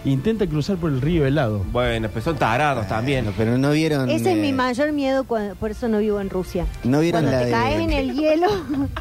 intenta 0.06 0.48
cruzar 0.48 0.78
por 0.78 0.92
el 0.92 1.00
río 1.02 1.26
helado. 1.26 1.64
Bueno, 1.72 2.10
pues 2.10 2.24
son 2.24 2.36
tarados 2.38 2.88
también. 2.88 3.26
Bueno, 3.26 3.36
pero 3.38 3.58
no 3.58 3.72
vieron. 3.72 4.10
Ese 4.10 4.32
es 4.32 4.38
eh, 4.38 4.42
mi 4.42 4.52
mayor 4.54 4.92
miedo, 4.94 5.24
cuando, 5.26 5.56
por 5.56 5.72
eso 5.72 5.88
no 5.88 6.00
vivo 6.00 6.20
en 6.20 6.30
Rusia. 6.30 6.66
No 6.84 7.00
vieron 7.02 7.22
Cuando 7.24 7.32
la 7.38 7.40
te 7.40 7.46
de. 7.46 7.52
caes 7.52 7.80
en 7.82 7.92
el 7.92 8.14
hielo, 8.14 8.48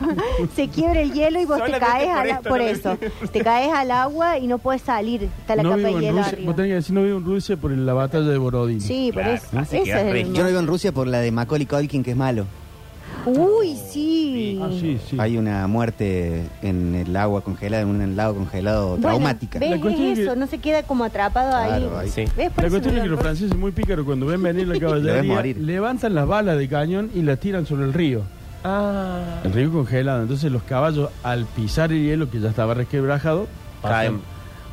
se 0.56 0.68
quiebra 0.68 1.00
el 1.00 1.12
hielo 1.12 1.40
y 1.40 1.44
vos 1.46 1.58
te 1.58 1.64
Solamente 1.72 1.86
caes 1.86 2.08
por 2.08 2.18
al, 2.18 2.30
esto 2.30 2.48
por 2.48 2.58
no 2.58 2.64
lo 2.64 2.70
eso. 2.70 2.98
Te 3.32 3.40
caes 3.42 3.72
al 3.72 3.90
agua 3.90 4.38
y 4.38 4.46
no 4.46 4.58
puedes 4.58 4.82
salir. 4.82 5.22
Está 5.24 5.56
la 5.56 5.62
no 5.62 5.70
capa 5.70 5.76
vivo 5.78 5.88
de 5.90 5.94
en 5.96 6.00
hielo 6.02 6.16
Rusia, 6.18 6.32
arriba. 6.32 6.46
vos 6.46 6.56
tenés 6.56 6.68
que 6.70 6.74
decir 6.74 6.94
no 6.94 7.02
vivo 7.02 7.18
en 7.18 7.24
Rusia 7.24 7.56
por 7.56 7.70
la 7.70 7.92
batalla 7.94 8.26
de 8.28 8.38
Borodino. 8.38 8.80
Sí, 8.80 9.10
por 9.12 9.22
Claro, 9.22 9.36
eso. 9.38 9.58
así 9.58 9.76
Ese 9.76 9.84
queda 9.84 10.00
es 10.00 10.06
el 10.06 10.12
regio. 10.12 10.32
Yo 10.34 10.42
no 10.42 10.48
vivo 10.48 10.60
en 10.60 10.66
Rusia 10.66 10.92
por 10.92 11.06
la 11.06 11.18
de 11.20 11.30
Macaulay 11.32 11.66
Culkin, 11.66 12.02
que 12.02 12.10
es 12.12 12.16
malo. 12.16 12.46
Uy, 13.26 13.76
sí. 13.76 14.58
Ah, 14.62 14.68
sí, 14.72 14.98
sí. 15.08 15.16
Hay 15.20 15.36
una 15.36 15.66
muerte 15.66 16.46
en 16.62 16.94
el 16.94 17.14
agua 17.16 17.42
congelada, 17.42 17.82
en 17.82 17.88
un 17.88 18.16
lago 18.16 18.34
congelado 18.36 18.88
Bueno, 18.90 19.02
traumática. 19.02 19.58
¿Ves? 19.58 19.70
La 19.70 19.80
cuestión 19.80 20.06
Es 20.08 20.12
es 20.12 20.24
eso, 20.24 20.34
que- 20.34 20.40
no 20.40 20.46
se 20.46 20.58
queda 20.58 20.82
como 20.82 21.04
atrapado 21.04 21.54
ahí. 21.56 21.80
Claro, 21.82 21.98
ahí. 21.98 22.08
Sí. 22.08 22.24
¿Ves? 22.36 22.50
Por 22.50 22.62
La 22.64 22.68
eso 22.68 22.70
cuestión 22.70 22.94
no 22.94 23.00
es 23.00 23.04
que 23.04 23.10
los 23.10 23.20
franceses 23.20 23.56
muy 23.56 23.72
pícaros 23.72 24.04
cuando 24.04 24.26
ven 24.26 24.42
venir 24.42 24.66
la 24.68 24.78
caballería 24.80 25.22
morir. 25.34 25.56
levantan 25.58 26.14
las 26.14 26.26
balas 26.26 26.56
de 26.58 26.68
cañón 26.68 27.10
y 27.14 27.22
las 27.22 27.38
tiran 27.38 27.66
sobre 27.66 27.84
el 27.84 27.92
río. 27.92 28.22
Ah. 28.64 29.40
El 29.44 29.52
río 29.52 29.72
congelado. 29.72 30.22
Entonces 30.22 30.50
los 30.52 30.62
caballos 30.62 31.10
al 31.22 31.44
pisar 31.46 31.92
el 31.92 32.02
hielo 32.02 32.30
que 32.30 32.40
ya 32.40 32.48
estaba 32.50 32.74
resquebrajado 32.74 33.46
Caen. 33.82 34.18
pasan, 34.18 34.20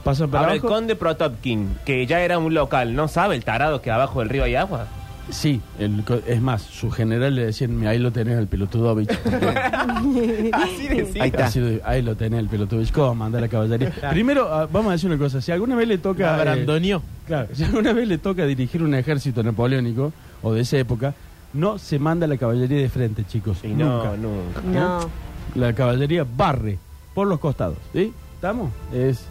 pasan 0.04 0.30
para 0.30 0.44
Ahora 0.44 0.54
el 0.54 0.60
abajo. 0.60 0.74
conde 0.74 0.96
Protopkin, 0.96 1.70
que 1.86 2.06
ya 2.06 2.22
era 2.22 2.38
un 2.38 2.54
local, 2.54 2.96
¿no 2.96 3.08
sabe 3.08 3.36
el 3.36 3.44
tarado 3.46 3.82
que 3.82 3.92
abajo 3.92 4.20
del 4.20 4.30
río 4.30 4.44
hay 4.44 4.56
agua? 4.56 4.88
Sí, 5.30 5.62
el 5.78 6.04
co- 6.06 6.20
es 6.26 6.42
más, 6.42 6.62
su 6.62 6.90
general 6.90 7.36
le 7.36 7.46
decían, 7.48 7.78
"Mira, 7.78 7.92
ahí 7.92 8.00
lo 8.00 8.12
tenés 8.12 8.38
el 8.38 8.48
pelotudovich. 8.48 9.10
Así 10.54 10.88
decía. 10.88 11.24
Ahí 11.24 11.30
está. 11.30 11.46
Así 11.48 11.60
de- 11.60 11.82
ahí 11.84 12.02
lo 12.02 12.16
tenés 12.16 12.40
el 12.40 12.48
pelotudovich. 12.48 12.92
¿Cómo 12.92 13.16
manda 13.16 13.40
la 13.42 13.48
caballería? 13.48 13.92
Primero, 14.10 14.48
ah, 14.54 14.68
vamos 14.72 14.90
a 14.90 14.92
decir 14.94 15.10
una 15.10 15.20
cosa. 15.20 15.42
Si 15.42 15.52
alguna 15.52 15.76
vez 15.76 15.88
le 15.88 15.98
toca... 15.98 16.38
La 16.44 16.56
eh. 16.56 17.00
Claro, 17.26 17.50
si 17.54 17.64
alguna 17.64 17.94
vez 17.94 18.08
le 18.08 18.18
toca 18.18 18.46
dirigir 18.46 18.82
un 18.82 18.94
ejército 18.96 19.44
napoleónico 19.44 20.14
o 20.42 20.54
de 20.54 20.62
esa 20.62 20.78
época, 20.78 21.14
no 21.54 21.78
se 21.78 22.00
manda 22.00 22.26
la 22.28 22.38
caballería 22.38 22.78
de 22.78 22.90
frente, 22.90 23.26
chicos. 23.26 23.58
Y 23.64 23.70
no, 23.70 24.04
nunca. 24.16 24.18
nunca. 24.18 24.80
No. 24.80 25.10
La 25.56 25.74
caballería 25.74 26.26
barre 26.26 26.78
por 27.14 27.28
los 27.28 27.40
costados. 27.40 27.78
¿Sí? 27.94 28.14
¿Estamos? 28.36 28.72
Es 28.94 29.26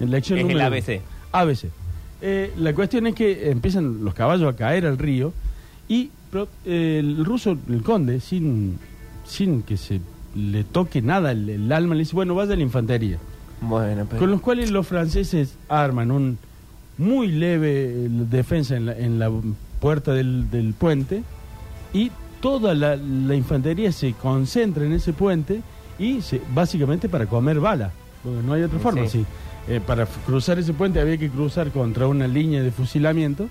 elección 0.00 0.38
Es 0.38 0.44
el 0.44 0.48
número 0.52 0.66
ABC. 0.66 1.00
ABC. 1.32 1.66
Eh, 2.22 2.52
la 2.58 2.74
cuestión 2.74 3.06
es 3.06 3.14
que 3.14 3.50
empiezan 3.50 4.02
los 4.04 4.14
caballos 4.14 4.52
a 4.52 4.56
caer 4.56 4.86
al 4.86 4.96
río 4.98 5.32
y 5.88 6.10
pro- 6.30 6.48
eh, 6.64 6.98
el 7.00 7.24
ruso, 7.24 7.56
el 7.68 7.82
conde, 7.82 8.20
sin, 8.20 8.78
sin 9.26 9.62
que 9.62 9.76
se 9.76 10.00
le 10.34 10.64
toque 10.64 11.02
nada 11.02 11.32
el, 11.32 11.48
el 11.48 11.72
alma, 11.72 11.94
le 11.94 12.00
dice, 12.00 12.14
bueno, 12.14 12.34
vaya 12.34 12.54
a 12.54 12.56
la 12.56 12.62
infantería. 12.62 13.18
Bueno, 13.60 14.06
pero... 14.08 14.20
Con 14.20 14.30
los 14.30 14.40
cuales 14.40 14.70
los 14.70 14.86
franceses 14.86 15.56
arman 15.68 16.10
un 16.10 16.38
muy 16.98 17.28
leve 17.28 17.84
eh, 17.90 18.08
defensa 18.10 18.76
en 18.76 18.86
la, 18.86 18.98
en 18.98 19.18
la 19.18 19.30
puerta 19.80 20.12
del, 20.12 20.50
del 20.50 20.72
puente 20.74 21.22
y 21.92 22.10
toda 22.40 22.74
la, 22.74 22.96
la 22.96 23.34
infantería 23.34 23.92
se 23.92 24.12
concentra 24.14 24.84
en 24.84 24.92
ese 24.92 25.12
puente 25.12 25.60
y 25.98 26.20
se, 26.22 26.40
básicamente 26.54 27.08
para 27.08 27.26
comer 27.26 27.60
bala, 27.60 27.92
porque 28.22 28.42
no 28.42 28.52
hay 28.54 28.62
otra 28.62 28.78
forma. 28.78 29.06
Sí. 29.06 29.20
sí. 29.20 29.24
Eh, 29.68 29.80
para 29.84 30.06
cruzar 30.06 30.58
ese 30.58 30.72
puente 30.72 31.00
había 31.00 31.18
que 31.18 31.28
cruzar 31.28 31.70
contra 31.70 32.06
una 32.06 32.28
línea 32.28 32.62
de 32.62 32.70
fusilamiento, 32.70 33.48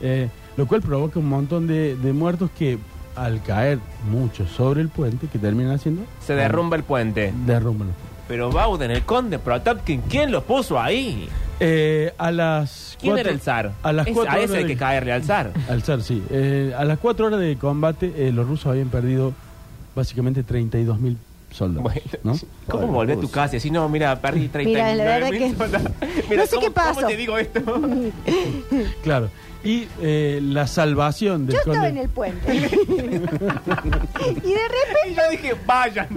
eh, 0.00 0.28
lo 0.56 0.66
cual 0.66 0.82
provoca 0.82 1.18
un 1.20 1.28
montón 1.28 1.66
de, 1.66 1.94
de 1.96 2.12
muertos 2.12 2.50
que 2.58 2.78
al 3.14 3.40
caer 3.42 3.78
muchos 4.10 4.50
sobre 4.50 4.80
el 4.80 4.88
puente, 4.88 5.28
que 5.28 5.38
terminan 5.38 5.72
haciendo... 5.74 6.02
Se 6.20 6.34
derrumba 6.34 6.76
el 6.76 6.82
puente. 6.82 7.32
Derrumban. 7.46 7.88
Pero 8.26 8.50
Bauden, 8.50 8.90
el 8.90 9.02
conde 9.02 9.38
Protopkin, 9.38 10.00
¿quién 10.08 10.32
lo 10.32 10.42
puso 10.42 10.80
ahí? 10.80 11.28
Eh, 11.60 12.12
a 12.18 12.32
las 12.32 12.96
¿Quién 13.00 13.12
cuatro- 13.12 13.28
era 13.28 13.34
el 13.34 13.40
zar? 13.40 13.72
A 13.84 13.92
las 13.92 14.06
Es- 14.08 14.14
cuatro 14.14 14.32
a 14.32 14.36
ese 14.38 14.44
horas 14.44 14.56
hay 14.56 14.62
de- 14.64 14.68
que 14.70 14.76
caerle 14.76 15.12
al 15.12 15.22
zar. 15.22 15.52
Al 15.68 15.82
zar, 15.84 16.02
sí. 16.02 16.20
Eh, 16.30 16.74
a 16.76 16.84
las 16.84 16.98
cuatro 16.98 17.26
horas 17.26 17.38
de 17.38 17.54
combate, 17.56 18.12
eh, 18.16 18.32
los 18.32 18.48
rusos 18.48 18.66
habían 18.66 18.88
perdido 18.88 19.32
básicamente 19.94 20.42
32 20.42 20.98
mil 20.98 21.16
soldados. 21.54 21.82
Bueno, 21.84 22.00
¿no? 22.22 22.34
¿Cómo 22.68 22.86
volver 22.88 23.16
a 23.16 23.20
tu 23.20 23.30
casa 23.30 23.54
y 23.54 23.56
decir, 23.58 23.72
no, 23.72 23.88
mira, 23.88 24.20
perdí 24.20 24.48
30 24.48 24.68
Mira, 24.70 24.94
la 24.94 25.04
verdad 25.04 25.30
que- 25.30 25.50
No 26.36 26.46
sé 26.46 26.58
qué 26.60 26.70
pasó. 26.70 26.94
¿Cómo 26.96 27.06
te 27.08 27.16
digo 27.16 27.38
esto? 27.38 27.60
Claro. 29.02 29.30
Y 29.62 29.88
eh, 30.02 30.40
la 30.42 30.66
salvación 30.66 31.46
del 31.46 31.54
Yo 31.54 31.60
estaba 31.60 31.76
conde- 31.86 31.88
en 31.88 31.96
el 31.96 32.08
puente. 32.10 32.54
y 32.54 32.68
de 32.68 32.70
repente, 34.68 35.00
y 35.08 35.14
yo 35.14 35.22
dije, 35.30 35.54
vayan. 35.66 36.08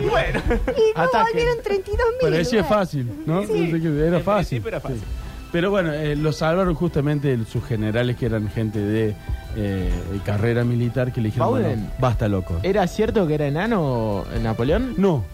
y 0.00 0.04
bueno. 0.06 0.40
y 0.76 0.96
no 0.96 1.02
Ataquen. 1.02 1.26
volvieron 1.32 1.56
32 1.64 2.06
mil. 2.22 2.30
Parecía 2.30 2.62
fácil, 2.64 3.10
¿no? 3.26 3.44
Sí. 3.46 3.72
Era 4.00 4.20
fácil. 4.20 4.60
principio 4.62 4.68
era 4.68 4.80
fácil. 4.80 4.98
Sí. 5.00 5.04
Pero 5.50 5.70
bueno, 5.70 5.92
eh, 5.92 6.14
lo 6.14 6.32
salvaron 6.32 6.74
justamente 6.74 7.36
sus 7.50 7.64
generales 7.64 8.16
que 8.16 8.26
eran 8.26 8.48
gente 8.50 8.78
de 8.80 9.14
eh, 9.56 9.90
carrera 10.24 10.62
militar 10.62 11.12
que 11.12 11.20
le 11.22 11.28
dijeron, 11.28 11.48
bueno, 11.50 11.68
basta 11.98 12.28
loco. 12.28 12.56
¿Era 12.62 12.86
cierto 12.86 13.26
que 13.26 13.34
era 13.34 13.46
enano 13.46 14.24
Napoleón? 14.42 14.94
No, 14.98 15.24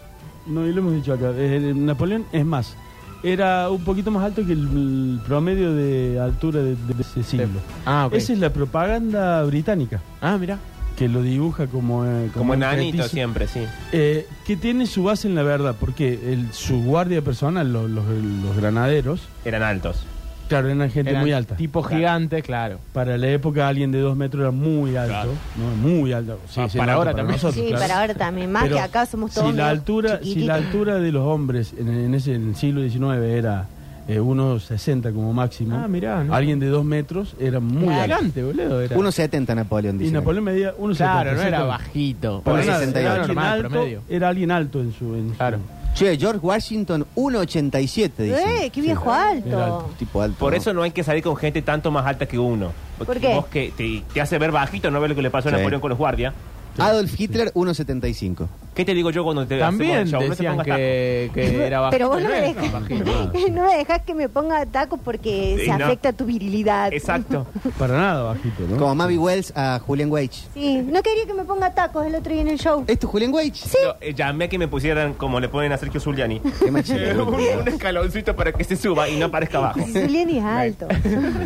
no, 0.46 0.66
y 0.66 0.72
lo 0.72 0.80
hemos 0.82 0.94
dicho 0.94 1.14
acá. 1.14 1.32
Eh, 1.34 1.72
Napoleón 1.74 2.26
es 2.30 2.44
más, 2.44 2.76
era 3.24 3.68
un 3.70 3.82
poquito 3.82 4.12
más 4.12 4.22
alto 4.24 4.46
que 4.46 4.52
el, 4.52 4.60
el 4.60 5.20
promedio 5.26 5.72
de 5.74 6.20
altura 6.20 6.60
de, 6.60 6.76
de 6.76 6.94
ese 7.00 7.24
siglo. 7.24 7.58
Ah, 7.84 8.06
ok. 8.06 8.14
Esa 8.14 8.34
es 8.34 8.38
la 8.38 8.50
propaganda 8.50 9.42
británica, 9.44 10.00
Ah, 10.20 10.36
mira. 10.38 10.58
Que 10.96 11.08
lo 11.08 11.22
dibuja 11.22 11.66
como... 11.66 12.04
eh, 12.06 12.30
Como 12.32 12.52
un 12.52 12.58
enanito 12.62 13.08
siempre, 13.08 13.48
sí. 13.48 13.60
eh, 13.92 14.26
que 14.46 14.56
tiene 14.56 14.86
su 14.86 15.02
base 15.04 15.26
en 15.28 15.34
la 15.34 15.42
verdad, 15.42 15.74
porque 15.78 16.32
el, 16.32 16.52
su 16.52 16.82
guardia 16.82 17.20
personal, 17.22 17.72
lo- 17.72 17.88
los, 17.88 18.04
los 18.06 18.56
granaderos, 18.56 19.22
Eran 19.44 19.62
altos. 19.62 20.04
claro, 20.48 20.68
eran 20.68 20.88
gente 20.90 21.10
Eran 21.10 21.22
muy 21.22 21.32
alta. 21.32 21.56
Tipo 21.56 21.82
gigante, 21.82 22.42
claro. 22.42 22.78
Para 22.92 23.18
la 23.18 23.26
época 23.28 23.66
alguien 23.66 23.90
de 23.90 23.98
dos 24.00 24.16
metros 24.16 24.42
era 24.42 24.50
muy 24.52 24.94
alto, 24.96 25.12
Claro. 25.12 25.30
¿no? 25.56 25.76
muy 25.88 26.12
alto. 26.12 26.38
Sí, 26.48 26.60
Ah, 26.60 26.68
sí, 26.68 26.78
para 26.78 26.92
ahora 26.94 27.10
también. 27.14 27.32
nosotros, 27.36 27.54
Sí, 27.56 27.70
claro. 27.70 27.82
para 27.82 28.00
ahora 28.00 28.14
también. 28.14 28.52
Más 28.52 28.62
Pero 28.64 28.76
que 28.76 28.80
acá 28.82 29.06
somos 29.06 29.32
todos. 29.34 29.50
si 29.50 29.56
la 29.56 29.68
altura 29.70 30.20
si 30.22 30.34
la 30.44 30.54
altura 30.54 30.96
de 31.00 31.10
los 31.12 31.22
hombres 31.26 31.74
en, 31.78 31.88
en 31.88 32.14
ese 32.14 32.34
en 32.34 32.50
el 32.50 32.56
siglo 32.56 32.82
XIX 32.88 33.22
era 33.24 33.66
eh, 34.06 34.20
1,60 34.20 35.12
como 35.14 35.32
máximo 35.32 35.76
Ah, 35.76 35.88
mirá, 35.88 36.22
no. 36.24 36.34
alguien 36.34 36.58
de 36.60 36.66
dos 36.68 36.84
metros 36.84 37.34
era 37.40 37.60
muy 37.60 37.88
alto 37.94 38.04
gigante, 38.16 38.42
boludo. 38.42 38.80
Era. 38.82 38.96
1.70 38.96 39.54
Napoleón, 39.56 39.96
y 39.96 39.98
dice. 40.00 40.12
Napoleón 40.12 40.44
medía 40.44 40.74
1,70 40.76 40.96
Claro, 40.96 41.32
no 41.34 41.42
era 41.42 41.62
bajito. 41.64 42.42
Por 42.42 42.54
nada, 42.64 42.78
68. 42.80 42.98
era, 42.98 43.00
Era 43.00 43.12
alguien 43.22 43.26
normal, 43.36 43.52
alto, 43.58 43.68
promedio. 43.70 44.02
era 44.08 44.28
alguien 44.28 44.50
alto 44.50 44.80
en 44.80 44.92
su, 44.92 45.14
en 45.14 45.30
su- 45.30 45.36
Claro. 45.36 45.58
Che, 45.94 46.16
George 46.18 46.40
Washington, 46.40 47.06
1.87, 47.14 48.22
dice. 48.24 48.64
¡Eh, 48.66 48.70
qué 48.70 48.80
viejo 48.80 49.14
Era 49.14 49.28
alto! 49.30 49.62
alto. 49.62 49.90
Tipo 49.98 50.20
alto. 50.22 50.38
Por 50.40 50.52
¿no? 50.52 50.56
eso 50.58 50.74
no 50.74 50.82
hay 50.82 50.90
que 50.90 51.04
salir 51.04 51.22
con 51.22 51.36
gente 51.36 51.62
tanto 51.62 51.90
más 51.92 52.04
alta 52.04 52.26
que 52.26 52.36
uno. 52.38 52.72
Porque 52.98 53.12
¿Por 53.12 53.20
qué? 53.22 53.34
Vos 53.34 53.46
que 53.46 53.72
te, 53.76 54.02
te 54.12 54.20
hace 54.20 54.36
ver 54.38 54.50
bajito, 54.50 54.90
no 54.90 55.00
ves 55.00 55.10
lo 55.10 55.14
que 55.16 55.22
le 55.22 55.30
pasó 55.30 55.48
a 55.48 55.52
Sí. 55.52 55.56
Napoleón 55.58 55.80
con 55.80 55.90
los 55.90 55.98
guardias. 55.98 56.34
Adolf 56.78 57.14
Hitler, 57.18 57.52
1.75. 57.54 58.48
¿Qué 58.74 58.84
te 58.84 58.92
digo 58.94 59.10
yo 59.10 59.22
cuando 59.24 59.46
te 59.46 59.58
También 59.58 59.98
hacemos 59.98 60.06
el 60.06 60.10
show? 60.10 60.20
No 60.20 60.24
te 60.26 60.30
decían 60.30 60.52
pongas 60.56 60.66
que, 60.66 61.30
que 61.34 61.66
era 61.66 61.80
bajito. 61.80 61.96
Pero 61.96 62.08
vos 62.08 62.22
no 62.22 62.28
me 62.28 62.40
dejas, 62.40 63.50
no 63.52 63.62
me 63.66 63.76
dejas 63.76 64.02
que 64.02 64.14
me 64.14 64.28
ponga 64.28 64.66
tacos 64.66 64.98
porque 65.04 65.56
Sí, 65.60 65.66
se 65.66 65.78
no. 65.78 65.84
afecta 65.86 66.12
tu 66.12 66.24
virilidad. 66.26 66.84
taco. 66.86 66.96
Exacto. 66.96 67.46
para 67.78 67.96
nada 67.96 68.22
bajito 68.24 68.64
¿no? 68.68 68.76
Como 68.76 68.94
Mavi 68.94 69.16
Wells 69.18 69.52
a 69.56 69.78
Julian 69.84 70.10
Wage. 70.10 70.48
Sí, 70.54 70.78
no 70.78 71.02
quería 71.02 71.26
que 71.26 71.34
me 71.34 71.44
ponga 71.44 71.72
tacos 71.74 72.06
el 72.06 72.14
otro 72.14 72.32
día 72.32 72.42
en 72.42 72.48
el 72.48 72.58
show. 72.58 72.84
¿Esto 72.86 73.06
es 73.06 73.10
Julian 73.10 73.32
Wage? 73.32 73.52
Sí. 73.54 73.78
Yo, 73.82 73.94
eh, 74.00 74.14
llamé 74.14 74.46
a 74.46 74.48
que 74.48 74.58
me 74.58 74.68
pusieran 74.68 75.14
como 75.14 75.38
le 75.40 75.48
ponen 75.48 75.72
a 75.72 75.76
Sergio 75.78 76.00
Zuliani. 76.00 76.40
Qué 76.64 76.70
machito. 76.70 77.24
un, 77.26 77.34
un 77.60 77.68
escaloncito 77.68 78.34
para 78.34 78.52
que 78.52 78.64
se 78.64 78.76
suba 78.76 79.08
y 79.08 79.16
no 79.16 79.26
aparezca 79.26 79.58
abajo. 79.58 79.80
Zuliani 79.92 80.38
es 80.38 80.44
alto. 80.44 80.86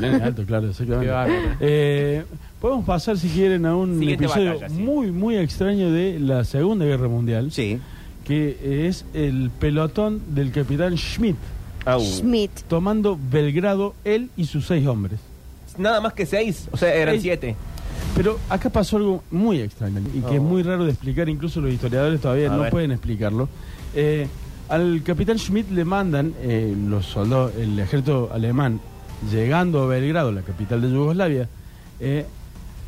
Bien 0.00 0.22
alto, 0.22 0.44
claro, 0.46 0.68
exactamente. 0.70 1.06
Qué 1.06 1.12
bárbaro. 1.12 1.40
Eh, 1.60 2.24
podemos 2.60 2.84
pasar, 2.84 3.16
si 3.18 3.28
quieren, 3.28 3.66
a 3.66 3.74
un 3.76 3.98
Siguiente 3.98 4.24
episodio 4.24 4.54
batalla, 4.54 4.68
sí. 4.68 4.80
muy, 4.82 5.10
muy 5.12 5.36
extraño 5.36 5.90
de 5.92 6.18
la 6.18 6.44
Segunda 6.44 6.84
Guerra 6.84 7.08
Mundial, 7.08 7.17
Sí. 7.50 7.78
que 8.24 8.86
es 8.88 9.04
el 9.14 9.50
pelotón 9.58 10.20
del 10.34 10.52
capitán 10.52 10.96
Schmidt, 10.98 11.36
Au. 11.86 12.00
Schmidt. 12.00 12.50
tomando 12.68 13.18
Belgrado, 13.30 13.94
él 14.04 14.30
y 14.36 14.44
sus 14.44 14.66
seis 14.66 14.86
hombres. 14.86 15.18
Nada 15.78 16.00
más 16.00 16.12
que 16.12 16.26
seis. 16.26 16.68
O 16.72 16.76
sea, 16.76 16.92
eran 16.94 17.14
Seis. 17.14 17.22
siete. 17.22 17.56
Pero 18.16 18.38
acá 18.48 18.68
pasó 18.70 18.96
algo 18.96 19.22
muy 19.30 19.60
extraño 19.60 20.00
y 20.14 20.20
que 20.20 20.34
es 20.34 20.40
Oh. 20.40 20.42
muy 20.42 20.62
raro 20.62 20.84
de 20.84 20.90
explicar, 20.90 21.28
incluso 21.28 21.60
los 21.60 21.72
historiadores 21.72 22.20
todavía 22.20 22.48
A 22.52 22.56
no 22.56 22.62
ver. 22.62 22.70
pueden 22.70 22.90
explicarlo. 22.92 23.48
Eh, 23.94 24.26
al 24.68 25.02
capitán 25.04 25.38
Schmidt 25.38 25.70
le 25.70 25.84
mandan 25.84 26.34
eh, 26.42 26.74
los 26.88 27.06
soldados, 27.06 27.52
el 27.56 27.78
ejército 27.78 28.28
alemán, 28.32 28.80
llegando 29.32 29.82
a 29.82 29.86
Belgrado, 29.86 30.32
la 30.32 30.42
capital 30.42 30.82
de 30.82 30.90
Yugoslavia, 30.90 31.48
eh, 32.00 32.26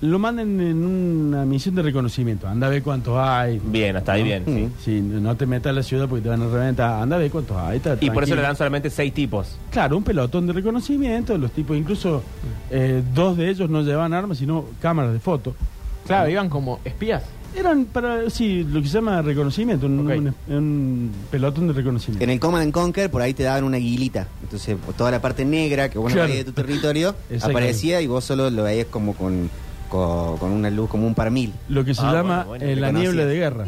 lo 0.03 0.19
mandan 0.19 0.61
en 0.61 0.85
una 0.85 1.45
misión 1.45 1.75
de 1.75 1.83
reconocimiento. 1.83 2.49
Anda 2.49 2.69
a 2.69 2.71
ver 2.71 2.83
cuántos 2.83 3.19
hay. 3.19 3.61
Bien, 3.63 3.97
hasta 3.97 4.13
ahí 4.13 4.21
¿no? 4.23 4.27
bien. 4.27 4.73
Sí, 4.83 5.01
no 5.01 5.37
te 5.37 5.45
metas 5.47 5.71
a 5.71 5.73
la 5.75 5.83
ciudad 5.83 6.09
porque 6.09 6.23
te 6.23 6.29
van 6.31 6.41
a 6.43 6.49
reventar. 6.49 7.03
Anda 7.03 7.17
a 7.17 7.19
ver 7.19 7.31
cuántos 7.31 7.57
hay. 7.57 7.77
está 7.77 7.97
Y 8.01 8.09
por 8.11 8.25
eso 8.25 8.35
le 8.35 8.43
dan 8.43 8.57
solamente 8.57 8.89
seis 8.91 9.13
tipos. 9.13 9.57
Claro, 9.71 9.97
un 9.99 10.03
pelotón 10.05 10.47
de 10.47 10.53
reconocimiento. 10.55 11.37
Los 11.37 11.53
tipos, 11.53 11.77
incluso 11.77 12.23
eh, 12.71 13.03
dos 13.15 13.37
de 13.37 13.51
ellos 13.51 13.69
no 13.69 13.83
llevaban 13.83 14.15
armas, 14.15 14.39
sino 14.39 14.65
cámaras 14.81 15.13
de 15.13 15.19
foto. 15.21 15.55
Claro, 16.07 16.31
iban 16.31 16.49
como 16.49 16.81
espías. 16.85 17.23
Eran 17.55 17.85
para, 17.87 18.31
sí, 18.31 18.63
lo 18.63 18.81
que 18.81 18.87
se 18.87 18.95
llama 18.95 19.21
reconocimiento, 19.23 19.87
un, 19.87 20.07
Ok. 20.09 20.17
un- 20.49 20.55
un 20.57 21.11
pelotón 21.33 21.67
de 21.67 21.73
reconocimiento. 21.73 22.23
En 22.23 22.31
el 22.31 22.39
Command 22.39 22.63
and 22.63 22.73
Conquer, 22.73 23.11
por 23.11 23.23
ahí 23.23 23.35
te 23.35 23.43
daban 23.43 23.65
una 23.65 23.77
aguilita. 23.77 24.29
Entonces, 24.43 24.77
toda 24.97 25.11
la 25.11 25.21
parte 25.21 25.45
negra 25.45 25.89
que 25.91 25.99
vos 25.99 26.11
no 26.11 26.15
Claro. 26.15 26.29
veías 26.29 26.47
de 26.47 26.53
tu 26.53 26.55
territorio 26.55 27.15
aparecía 27.43 28.01
y 28.01 28.07
vos 28.07 28.25
solo 28.25 28.49
lo 28.51 28.63
veías 28.63 28.87
como 28.87 29.15
con, 29.15 29.51
con, 29.91 30.39
con 30.39 30.51
una 30.53 30.71
luz, 30.71 30.89
como 30.89 31.07
un 31.07 31.15
par 31.15 31.31
mil. 31.31 31.53
Lo 31.69 31.85
que 31.85 31.95
se 31.95 32.01
Ah, 32.03 32.13
llama 32.15 32.45
bueno, 32.45 32.49
bueno, 32.49 32.65
eh, 32.65 32.77
la 32.77 32.93
niebla 32.93 33.27
de 33.27 33.35
guerra. 33.37 33.67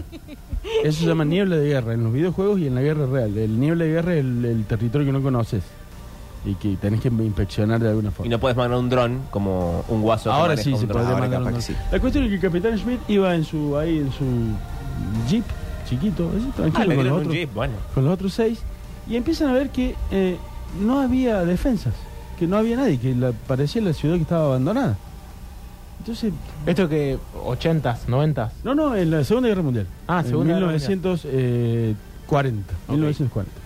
Eso 0.85 1.01
se 1.01 1.07
llama 1.07 1.25
niebla 1.25 1.57
de 1.57 1.69
guerra 1.69 1.93
en 1.93 2.05
los 2.05 2.13
videojuegos 2.13 2.59
y 2.61 2.67
en 2.69 2.75
la 2.75 2.81
guerra 2.81 3.05
real. 3.07 3.37
El 3.37 3.59
niebla 3.61 3.85
de 3.85 3.91
guerra 3.91 4.15
es 4.15 4.21
el, 4.21 4.45
el 4.45 4.65
territorio 4.65 5.07
que 5.07 5.13
no 5.13 5.21
conoces 5.23 5.63
y 6.45 6.55
que 6.55 6.77
tenés 6.77 7.01
que 7.01 7.09
inspeccionar 7.09 7.79
de 7.81 7.89
alguna 7.91 8.09
Y 8.09 8.13
forma. 8.13 8.31
no 8.31 8.39
puedes 8.41 8.57
mandar 8.57 8.79
un 8.79 8.89
dron 8.89 9.19
como 9.31 9.85
un 9.89 10.03
guaso. 10.03 10.25
que 10.25 10.31
Ahora 10.31 10.49
maneja 10.55 10.63
sí 10.65 10.73
un 10.73 10.81
se 10.81 10.87
dron. 10.87 11.03
puede 11.03 11.07
Ahora 11.15 11.21
mandar 11.21 11.41
capaz 11.41 11.51
un- 11.51 11.57
que 11.57 11.63
sí. 11.63 11.75
La 11.93 12.01
cuestión 12.01 12.25
es 12.25 12.31
que 12.31 12.35
el 12.37 12.41
capitán 12.41 12.79
Schmidt 12.79 13.01
iba 13.09 13.35
en 13.35 13.45
su 13.45 13.77
ahí 13.77 13.99
en 13.99 14.13
su 14.13 14.25
jeep 15.29 15.45
chiquito, 15.89 16.31
así, 16.37 16.47
Ah, 16.51 16.57
tranquilo 16.57 16.87
le 16.89 16.95
con, 16.97 17.05
los 17.05 17.13
un 17.15 17.19
otros, 17.21 17.35
jeep, 17.35 17.55
bueno. 17.55 17.75
con 17.95 18.05
los 18.05 18.15
otros 18.15 18.33
seis 18.35 18.61
y 19.09 19.17
empiezan 19.17 19.51
a 19.51 19.53
ver 19.53 19.71
que 19.71 19.95
eh, 20.11 20.37
no 20.81 21.01
había 21.01 21.45
defensas, 21.45 21.95
que 22.39 22.47
no 22.47 22.57
había 22.57 22.77
nadie, 22.77 22.99
que 22.99 23.15
la- 23.15 23.33
parecía 23.33 23.83
la 23.83 23.93
ciudad 23.93 24.15
que 24.17 24.23
estaba 24.23 24.47
abandonada. 24.47 24.97
Entonces 26.03 26.33
Esto 26.67 26.89
que 26.89 27.17
80s, 27.45 28.07
90s. 28.09 28.49
No, 28.65 28.75
no, 28.75 28.97
en 28.97 29.13
la 29.13 29.23
Segunda 29.23 29.49
Guerra 29.49 29.63
Mundial. 29.63 29.87
Ah, 30.09 30.21
en 30.25 30.31
Segunda 30.31 30.55
Guerra 30.55 30.67
1940. 30.67 32.75
Ok. 32.87 32.91
1940. 32.95 33.63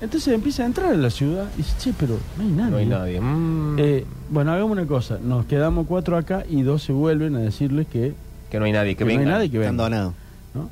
Entonces 0.00 0.34
empieza 0.34 0.62
a 0.62 0.66
entrar 0.66 0.92
a 0.92 0.96
la 0.96 1.10
ciudad 1.10 1.46
y 1.54 1.58
dice, 1.58 1.74
che, 1.78 1.92
pero 1.98 2.18
no 2.36 2.42
hay 2.44 2.50
nadie. 2.50 2.70
No 2.70 2.76
hay 2.76 2.86
nadie. 2.86 3.20
Mm, 3.20 3.76
Eh, 3.78 4.04
bueno, 4.30 4.52
hagamos 4.52 4.72
una 4.72 4.86
cosa, 4.86 5.18
nos 5.22 5.46
quedamos 5.46 5.86
cuatro 5.86 6.16
acá 6.16 6.44
y 6.48 6.62
dos 6.62 6.82
se 6.82 6.92
vuelven 6.92 7.36
a 7.36 7.40
decirles 7.40 7.86
que, 7.88 8.14
que 8.50 8.58
no 8.58 8.64
hay 8.66 8.72
nadie, 8.72 8.92
que, 8.94 8.98
que 8.98 9.04
no 9.04 9.10
hay 9.10 9.18
venga. 9.18 9.30
nadie 9.32 9.50
que 9.50 9.58
Están 9.58 9.76
venga. 9.76 9.84
donados. 9.84 10.14
¿no? 10.54 10.68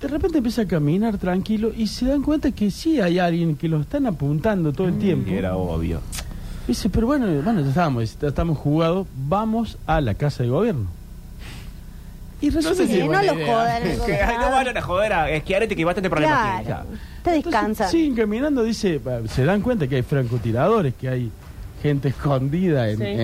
De 0.00 0.08
repente 0.08 0.38
empieza 0.38 0.62
a 0.62 0.66
caminar 0.66 1.16
tranquilo 1.18 1.70
y 1.76 1.86
se 1.86 2.06
dan 2.06 2.22
cuenta 2.22 2.50
que 2.50 2.70
sí 2.70 3.00
hay 3.00 3.18
alguien 3.18 3.56
que 3.56 3.68
lo 3.68 3.80
están 3.80 4.06
apuntando 4.06 4.72
todo 4.72 4.88
el 4.88 4.98
tiempo. 4.98 5.30
Y 5.30 5.34
era 5.34 5.56
obvio. 5.56 6.00
Dice, 6.66 6.88
pero 6.88 7.06
bueno, 7.06 7.26
bueno, 7.42 7.60
ya 7.60 7.68
estamos, 7.68 8.18
ya 8.18 8.28
estamos 8.28 8.56
jugados, 8.58 9.06
vamos 9.28 9.76
a 9.86 10.00
la 10.00 10.14
casa 10.14 10.42
de 10.42 10.48
gobierno. 10.48 10.86
Y 12.40 12.50
resulta 12.50 12.76
sé 12.76 12.86
si 12.86 12.94
que- 13.00 13.04
no 13.08 13.22
lo 13.22 13.34
jodan. 13.46 13.82
el 13.86 14.00
Que, 14.00 14.14
ay, 14.22 14.36
no 14.38 14.50
a 14.78 14.82
joder 14.82 15.12
a 15.12 15.30
esquiarete 15.30 15.76
que 15.76 15.84
bastante 15.84 16.08
problemas 16.10 16.38
Claro. 16.64 16.84
tiene. 16.86 17.00
Está 17.18 17.34
Entonces, 17.34 17.44
descansa. 17.44 17.88
siguen 17.88 18.14
caminando, 18.14 18.62
dice, 18.62 19.00
se 19.28 19.44
dan 19.44 19.60
cuenta 19.60 19.86
que 19.88 19.96
hay 19.96 20.02
francotiradores, 20.02 20.94
que 20.94 21.08
hay 21.08 21.30
gente 21.82 22.08
escondida 22.08 22.88
en, 22.88 22.98
Sí. 22.98 23.04
en, 23.04 23.20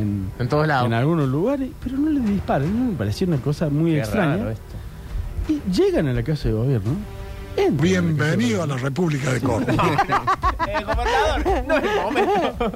en- 0.00 0.30
En 0.40 0.48
todos 0.48 0.66
lados. 0.66 0.86
en 0.86 0.94
algunos 0.94 1.28
lugares, 1.28 1.70
pero 1.82 1.96
no 1.96 2.10
les 2.10 2.24
disparan, 2.24 2.76
¿no? 2.76 2.90
me 2.92 2.96
pareció 2.98 3.26
una 3.28 3.36
cosa 3.38 3.68
muy 3.70 3.92
Qué 3.92 3.98
extraña. 4.00 4.36
raro 4.36 4.50
esto. 4.50 4.62
Y 5.48 5.60
llegan 5.72 6.08
a 6.08 6.12
la 6.12 6.22
casa 6.24 6.48
de 6.48 6.54
gobierno. 6.54 6.92
Bienvenido 7.56 8.62
a 8.62 8.66
la 8.66 8.76
República 8.76 9.32
de 9.32 9.40
Córdoba. 9.40 10.06
Eh, 10.68 10.84
gobernador, 10.84 11.64
no 11.66 11.76
es 11.76 11.84
el 11.84 12.00
momento. 12.02 12.72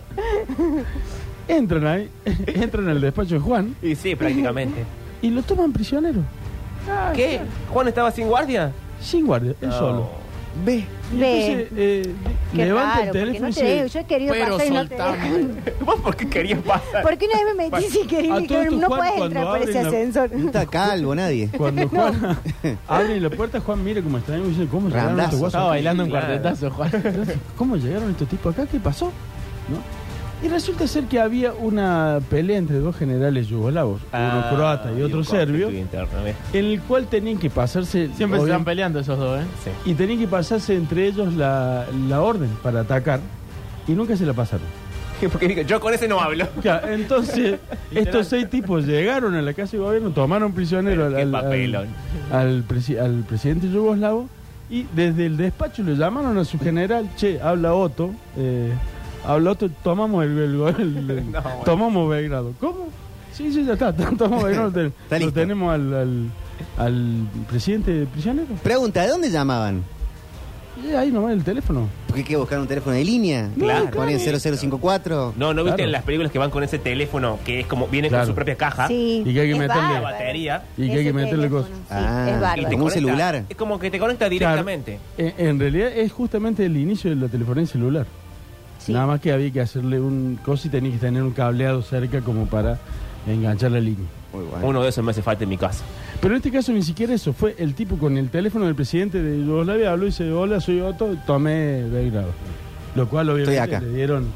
Entran 1.46 1.87
ahí, 1.87 2.10
entran 2.46 2.88
al 2.88 3.00
despacho 3.00 3.34
de 3.34 3.40
Juan 3.40 3.76
Y 3.82 3.94
sí, 3.94 4.16
prácticamente. 4.16 4.84
y 5.22 5.30
lo 5.30 5.42
toman 5.42 5.72
prisionero. 5.72 6.20
¿Qué? 7.14 7.40
¿Juan 7.70 7.87
estaba 7.88 8.10
sin 8.10 8.26
guardia? 8.26 8.72
Sin 9.00 9.26
guardia, 9.26 9.54
él 9.60 9.68
No. 9.68 9.78
solo. 9.78 10.10
Ve. 10.64 10.84
Ve. 11.12 11.46
entonces 11.46 11.68
eh, 11.76 12.14
levanta 12.54 12.94
raro, 12.98 13.04
el 13.06 13.10
teléfono 13.12 13.48
no 13.48 13.54
te 13.54 13.62
dejo. 13.64 13.82
dice, 13.84 13.94
Yo 13.94 14.00
he 14.00 14.04
querido 14.04 14.32
Pero 14.32 14.52
pasar 14.56 14.66
y 14.66 14.70
no 14.70 14.88
te 14.88 14.94
dejan. 14.94 15.56
¿Vos 15.84 16.00
por 16.00 16.16
qué 16.16 16.28
querías 16.28 16.60
pasar? 16.62 17.02
Porque 17.02 17.26
una 17.26 17.44
vez 17.44 17.56
me 17.56 17.70
metí 17.70 17.90
sin 17.90 18.06
querer 18.06 18.72
no 18.72 18.88
puedes 18.88 19.16
entrar 19.20 19.46
por 19.46 19.62
ese 19.62 19.82
la- 19.82 19.88
ascensor. 19.88 20.32
No 20.32 20.46
está 20.46 20.66
calvo 20.66 21.14
nadie. 21.14 21.48
Cuando 21.56 21.88
Juan 21.88 22.38
abre 22.86 23.20
la 23.20 23.30
puerta, 23.30 23.60
Juan 23.60 23.82
mira 23.84 24.00
cómo 24.02 24.18
está 24.18 24.38
y 24.38 24.42
dice, 24.42 24.66
¿cómo 24.66 24.88
llegaron 24.88 25.08
Randazo. 25.08 25.24
estos 25.28 25.40
guasos 25.40 25.54
Estaba 25.54 25.68
bailando 25.70 26.04
un 26.04 26.10
cuartetazo, 26.10 26.70
Juan. 26.70 26.90
¿Cómo 27.58 27.76
llegaron 27.76 28.10
estos 28.10 28.28
tipos 28.28 28.54
acá? 28.54 28.66
¿Qué 28.70 28.78
pasó? 28.78 29.06
¿No? 29.68 30.03
Y 30.44 30.48
resulta 30.48 30.87
ser 30.87 31.04
que 31.04 31.18
había 31.20 31.54
una 31.54 32.20
pelea 32.28 32.59
entre 32.59 32.78
dos 32.78 32.94
generales 32.96 33.48
yugoslavos, 33.48 34.02
Ah, 34.12 34.42
uno 34.46 34.57
croata 34.57 34.92
y 34.92 35.00
otro 35.00 35.24
serbio, 35.24 35.70
en 35.70 35.88
el 36.52 36.80
cual 36.83 37.07
tenían 37.07 37.38
que 37.38 37.48
pasarse 37.48 38.11
Siempre 38.14 38.38
se 38.38 38.44
obvia- 38.44 38.52
están 38.52 38.64
peleando 38.64 39.00
esos 39.00 39.18
dos, 39.18 39.40
¿eh? 39.40 39.44
Sí. 39.64 39.90
y 39.90 39.94
tenían 39.94 40.18
que 40.18 40.28
pasarse 40.28 40.74
entre 40.76 41.07
ellos 41.07 41.33
la, 41.35 41.87
la 42.09 42.20
orden 42.20 42.50
para 42.62 42.80
atacar 42.80 43.20
y 43.88 43.92
nunca 43.92 44.16
se 44.18 44.26
la 44.26 44.35
pasaron. 44.35 44.66
Porque 45.33 45.48
digo, 45.48 45.62
yo 45.62 45.80
con 45.80 45.94
ese 45.94 46.09
no 46.09 46.20
hablo. 46.20 46.46
Claro, 46.61 46.88
entonces 46.92 47.59
estos 47.90 48.26
seis 48.28 48.50
tipos 48.50 48.85
llegaron 48.87 49.35
a 49.35 49.40
la 49.40 49.54
casa 49.54 49.78
de 49.78 49.83
gobierno, 49.83 50.11
tomaron 50.11 50.52
prisionero 50.52 51.07
al, 51.07 51.14
Qué 51.14 51.22
al- 51.22 51.30
papelón. 51.30 51.87
al- 52.30 52.38
al 52.38 52.68
presi- 52.68 52.98
al 52.98 53.24
presidente 53.26 53.70
yugoslavo 53.70 54.28
y 54.68 54.87
desde 54.94 55.24
el 55.24 55.38
despacho 55.38 55.83
le 55.83 55.94
llamaron 55.96 56.37
a 56.37 56.44
su 56.44 56.59
general, 56.59 57.09
che, 57.16 57.40
habla 57.40 57.72
Otto, 57.72 58.11
eh, 58.37 58.72
Otto, 59.26 59.68
tomamos 59.82 60.24
el, 60.24 60.38
el- 60.38 60.60
el- 60.78 61.10
el- 61.10 61.30
No, 61.32 61.40
bueno. 61.42 61.60
tomamos 61.64 62.10
Belgrado. 62.10 62.52
¿Cómo? 62.60 62.88
Sí, 63.32 63.52
sí, 63.52 63.64
ya 63.64 63.72
está, 63.72 63.92
tomamos 64.18 64.44
Belgrado, 64.44 64.70
te- 64.70 64.87
Está 64.87 65.18
lo 65.18 65.32
tenemos 65.32 65.72
al, 65.74 65.94
al, 65.94 66.30
al 66.78 67.26
presidente 67.48 68.06
prisionero. 68.12 68.48
Pregunta, 68.62 69.02
¿de 69.02 69.08
dónde 69.08 69.30
llamaban? 69.30 69.82
Ahí 70.98 71.10
nomás 71.12 71.32
el 71.32 71.44
teléfono. 71.44 71.88
¿Porque 72.08 72.20
hay 72.22 72.26
que 72.26 72.37
buscar 72.37 72.58
un 72.58 72.66
teléfono 72.66 72.96
de 72.96 73.04
línea? 73.04 73.48
Claro. 73.56 73.90
Ponen 73.92 74.18
0054. 74.18 75.34
No, 75.37 75.54
¿no 75.54 75.62
viste 75.62 75.76
Claro. 75.76 75.84
en 75.88 75.92
las 75.92 76.02
películas 76.02 76.32
que 76.32 76.38
van 76.40 76.50
con 76.50 76.64
ese 76.64 76.78
teléfono 76.78 77.38
que 77.44 77.60
es 77.60 77.66
como, 77.66 77.87
viene 77.87 78.08
Claro. 78.08 78.24
con 78.24 78.32
su 78.32 78.34
propia 78.34 78.56
caja? 78.56 78.88
Sí. 78.88 79.22
Y 79.24 79.32
que 79.32 79.40
hay 79.40 79.46
que 79.46 79.52
es 79.52 79.58
meterle- 79.58 79.68
La 79.82 79.88
bárbaro. 80.00 80.02
batería. 80.02 80.64
Y 80.76 80.88
que 80.90 80.96
hay 80.98 81.04
que 81.04 81.12
meterle 81.12 81.48
cosas. 81.48 81.70
sí, 81.70 81.76
Ah, 81.90 82.24
es 82.28 82.37
Y 82.37 82.40
bárbaro. 82.40 82.62
te 82.68 82.74
Como 82.74 82.84
un 82.87 82.90
celular. 82.90 83.44
Es 83.48 83.56
como 83.56 83.78
que 83.78 83.90
te 83.90 83.98
conecta 84.00 84.28
directamente. 84.28 84.98
En, 85.16 85.34
en 85.38 85.60
realidad 85.60 85.88
es 85.96 86.12
justamente 86.12 86.66
el 86.66 86.76
inicio 86.76 87.08
de 87.10 87.16
la 87.16 87.28
telefonía 87.28 87.66
celular. 87.66 88.06
Sí. 88.84 88.92
Nada 88.92 89.06
más 89.06 89.20
que 89.20 89.32
había 89.32 89.50
que 89.50 89.60
hacerle 89.62 89.98
un 90.00 90.38
cosa 90.44 90.68
y 90.68 90.70
tenía 90.70 90.92
que 90.92 90.98
tener 90.98 91.22
un 91.22 91.32
cableado 91.32 91.80
cerca 91.82 92.20
como 92.20 92.46
para 92.46 92.78
enganchar 93.26 93.70
la 93.70 93.80
línea. 93.80 94.06
Muy 94.32 94.44
bueno. 94.44 94.66
Uno 94.66 94.82
de 94.82 94.90
esos 94.90 95.02
me 95.02 95.10
hace 95.12 95.22
falta 95.22 95.44
en 95.44 95.50
mi 95.50 95.56
casa. 95.56 95.82
Pero 96.20 96.34
en 96.34 96.36
este 96.38 96.50
caso 96.50 96.72
ni 96.72 96.82
siquiera 96.82 97.14
eso, 97.14 97.32
fue 97.32 97.54
el 97.58 97.74
tipo 97.74 97.96
con 97.96 98.18
el 98.18 98.28
teléfono 98.28 98.66
del 98.66 98.74
presidente 98.74 99.22
de 99.22 99.44
Yugoslavia, 99.44 99.92
habló 99.92 100.04
y 100.04 100.08
dice, 100.08 100.30
hola, 100.30 100.60
soy 100.60 100.80
Otto, 100.80 101.16
tomé 101.26 101.82
Belgrado. 101.84 102.32
Lo 102.94 103.08
cual 103.08 103.30
obviamente 103.30 103.58
Estoy 103.58 103.74
acá. 103.74 103.84
le 103.84 103.92
dieron 103.94 104.26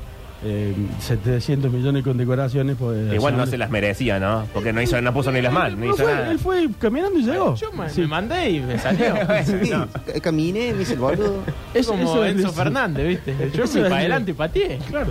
eh, 0.44 0.74
700 1.01 1.72
millones 1.72 2.05
de 2.05 2.11
condecoraciones. 2.11 2.77
Por, 2.77 2.94
Igual 2.96 3.37
no 3.37 3.46
se 3.46 3.59
las 3.59 3.70
merecía, 3.70 4.18
¿no? 4.20 4.46
Porque 4.55 4.72
no 4.72 4.81
hizo, 4.81 5.01
no 5.03 5.12
puso 5.12 5.33
ni 5.33 5.40
las 5.42 5.53
manos, 5.53 5.79
no 5.79 5.87
hizo 5.87 5.96
fue, 6.05 6.12
nada. 6.14 6.31
él 6.31 6.38
fue 6.38 6.68
caminando 6.79 7.18
y 7.18 7.22
llegó. 7.24 7.55
Yo 7.57 7.72
me, 7.72 7.88
Sí. 7.90 8.03
me 8.03 8.07
mandé 8.09 8.51
y 8.51 8.61
me 8.61 8.79
salió. 8.79 9.14
Sí, 9.44 9.72
c- 10.12 10.20
Caminé, 10.20 10.72
me 10.74 10.83
hice 10.83 10.94
el 10.94 11.01
boludo. 11.01 11.42
Eso- 11.74 11.90
como 11.92 12.03
eso 12.05 12.24
es- 12.24 12.37
Enzo 12.37 12.53
Fernández, 12.53 13.07
¿viste? 13.09 13.35
Yo 13.55 13.64
Eso 13.64 13.72
fui 13.72 13.81
es- 13.83 13.88
para 13.88 13.96
adelante 14.01 14.31
y 14.31 14.35
pateé. 14.35 14.79
Claro. 14.88 15.11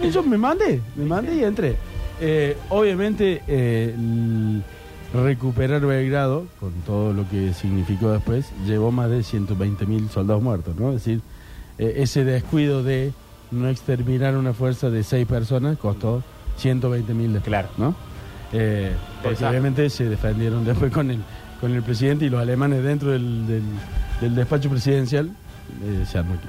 Sí, 0.00 0.10
Yo 0.10 0.22
me 0.22 0.36
mandé, 0.38 0.80
me 0.96 1.04
mandé 1.04 1.36
y 1.36 1.44
entré. 1.44 1.76
Eh, 2.20 2.56
obviamente, 2.70 3.42
eh, 3.46 3.94
el 3.96 4.62
recuperar 5.22 5.80
Belgrado, 5.86 6.46
con 6.58 6.72
todo 6.86 7.12
lo 7.12 7.28
que 7.28 7.52
significó 7.54 8.10
después, 8.12 8.46
llevó 8.66 8.90
más 8.90 9.10
de 9.10 9.22
120 9.22 9.86
mil 9.86 10.08
soldados 10.10 10.42
muertos, 10.42 10.74
¿no? 10.76 10.88
Es 10.90 11.04
decir, 11.04 11.20
eh, 11.78 11.94
ese 11.98 12.24
descuido 12.24 12.82
de 12.82 13.12
no 13.54 13.68
exterminar 13.68 14.36
una 14.36 14.52
fuerza 14.52 14.90
de 14.90 15.02
seis 15.02 15.26
personas 15.26 15.78
costó 15.78 16.22
120 16.56 17.14
mil 17.14 17.40
Claro. 17.40 17.68
¿no? 17.78 17.94
Eh, 18.52 18.92
porque 19.22 19.34
Exacto. 19.34 19.50
obviamente 19.50 19.90
se 19.90 20.08
defendieron 20.08 20.64
después 20.64 20.92
con 20.92 21.10
el, 21.10 21.18
con 21.60 21.72
el 21.72 21.82
presidente 21.82 22.26
y 22.26 22.30
los 22.30 22.40
alemanes 22.40 22.82
dentro 22.84 23.10
del, 23.10 23.46
del- 23.46 23.62
del 24.20 24.34
despacho 24.34 24.68
presidencial. 24.70 25.26
eh, 25.82 26.04
se 26.06 26.18
armó 26.18 26.34
aquí. 26.34 26.46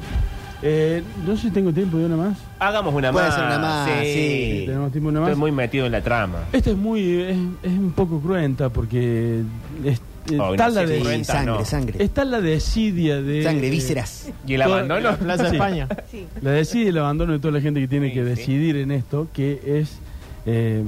Eh, 0.61 1.03
no 1.27 1.35
sé 1.35 1.43
si 1.43 1.51
tengo 1.51 1.71
tiempo 1.73 1.97
de 1.97 2.05
una 2.05 2.15
más. 2.17 2.37
Hagamos 2.59 2.93
una 2.93 3.11
Puede 3.11 3.25
más. 3.27 3.35
ser 3.35 3.45
una 3.45 3.59
más, 3.59 3.89
sí. 4.03 4.63
Tenemos 4.65 4.91
tiempo 4.91 5.11
de 5.11 5.17
una 5.17 5.19
Estoy 5.27 5.31
más. 5.33 5.39
muy 5.39 5.51
metido 5.51 5.85
en 5.85 5.91
la 5.91 6.01
trama. 6.01 6.39
Esta 6.53 6.71
es 6.71 6.77
muy 6.77 7.21
es, 7.21 7.37
es 7.63 7.71
un 7.77 7.91
poco 7.91 8.19
cruenta 8.19 8.69
porque 8.69 9.41
es- 9.83 10.01
Oh, 10.39 10.51
está, 10.53 10.69
la 10.69 10.85
de- 10.85 11.23
sangre, 11.23 11.45
no. 11.51 11.65
sangre. 11.65 12.03
está 12.03 12.25
la 12.25 12.41
desidia 12.41 13.21
de 13.21 13.43
Sangre, 13.43 13.69
vísceras. 13.69 14.29
¿Y 14.47 14.55
el 14.55 14.63
Toda- 14.63 14.75
abandono? 14.75 15.01
La 15.01 15.17
Plaza 15.17 15.49
Sí. 15.49 15.55
España. 15.55 15.87
Sí. 16.11 16.25
La 16.41 16.51
desidia 16.51 16.85
y 16.85 16.87
el 16.89 16.97
abandono 16.97 17.33
de 17.33 17.39
toda 17.39 17.53
la 17.53 17.61
gente 17.61 17.79
que 17.79 17.87
tiene 17.87 18.07
Sí, 18.09 18.13
que 18.15 18.23
sí. 18.23 18.29
decidir 18.29 18.75
en 18.77 18.91
esto, 18.91 19.27
que 19.33 19.61
es 19.65 19.99
eh, 20.47 20.83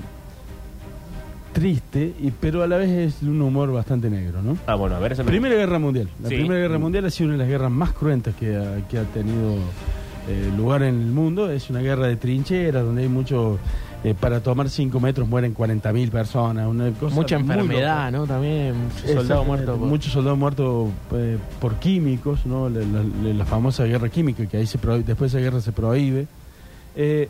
triste, 1.54 2.14
y, 2.20 2.32
pero 2.32 2.62
a 2.64 2.68
la 2.68 2.78
vez 2.78 2.90
es 2.90 3.22
de 3.22 3.30
un 3.30 3.42
humor 3.42 3.72
bastante 3.72 4.10
negro, 4.10 4.42
¿no? 4.44 4.58
Ah, 4.68 4.76
bueno, 4.76 4.96
a 4.96 5.00
ver, 5.00 5.14
eso 5.14 5.24
me- 5.24 5.32
Primera 5.32 5.56
Guerra 5.56 5.80
Mundial. 5.80 6.08
La 6.22 6.30
Sí. 6.30 6.36
Primera 6.36 6.60
Guerra 6.62 6.78
Mundial 6.78 7.06
ha 7.06 7.10
sido 7.10 7.28
una 7.30 7.34
de 7.34 7.40
las 7.40 7.48
guerras 7.50 7.72
más 7.72 7.92
cruentas 7.94 8.36
que 8.36 8.56
ha, 8.56 8.88
que 8.88 9.00
ha 9.00 9.04
tenido 9.06 9.56
eh, 10.30 10.52
lugar 10.56 10.84
en 10.84 11.00
el 11.00 11.08
mundo. 11.08 11.50
Es 11.52 11.70
una 11.70 11.80
guerra 11.82 12.08
de 12.08 12.16
trincheras 12.18 12.84
donde 12.84 13.04
hay 13.04 13.08
mucho... 13.08 13.58
eh, 14.10 14.16
para 14.20 14.40
tomar 14.42 14.70
5 14.70 15.00
metros 15.00 15.28
mueren 15.28 15.54
40.000 15.56 16.10
personas. 16.12 16.68
Una 16.68 16.92
cosa 16.92 17.16
Mucha 17.16 17.36
enfermedad. 17.36 18.12
¿no? 18.12 18.26
También 18.28 18.76
muchos 18.86 19.12
soldados 19.12 19.46
muertos. 19.48 19.78
por- 19.80 19.88
Muchos 19.88 20.14
soldados 20.14 20.38
muertos 20.40 20.90
eh, 21.14 21.38
por 21.60 21.76
químicos, 21.76 22.46
¿no? 22.46 22.70
La, 22.70 22.80
la- 22.82 23.34
la 23.34 23.46
famosa 23.46 23.84
guerra 23.86 24.10
química, 24.10 24.46
que 24.46 24.58
ahí 24.58 24.68
se 24.68 24.80
prohí- 24.80 25.04
después 25.04 25.32
de 25.32 25.40
esa 25.40 25.44
guerra 25.44 25.62
se 25.62 25.72
prohíbe. 25.72 26.28
Eh, 26.96 27.30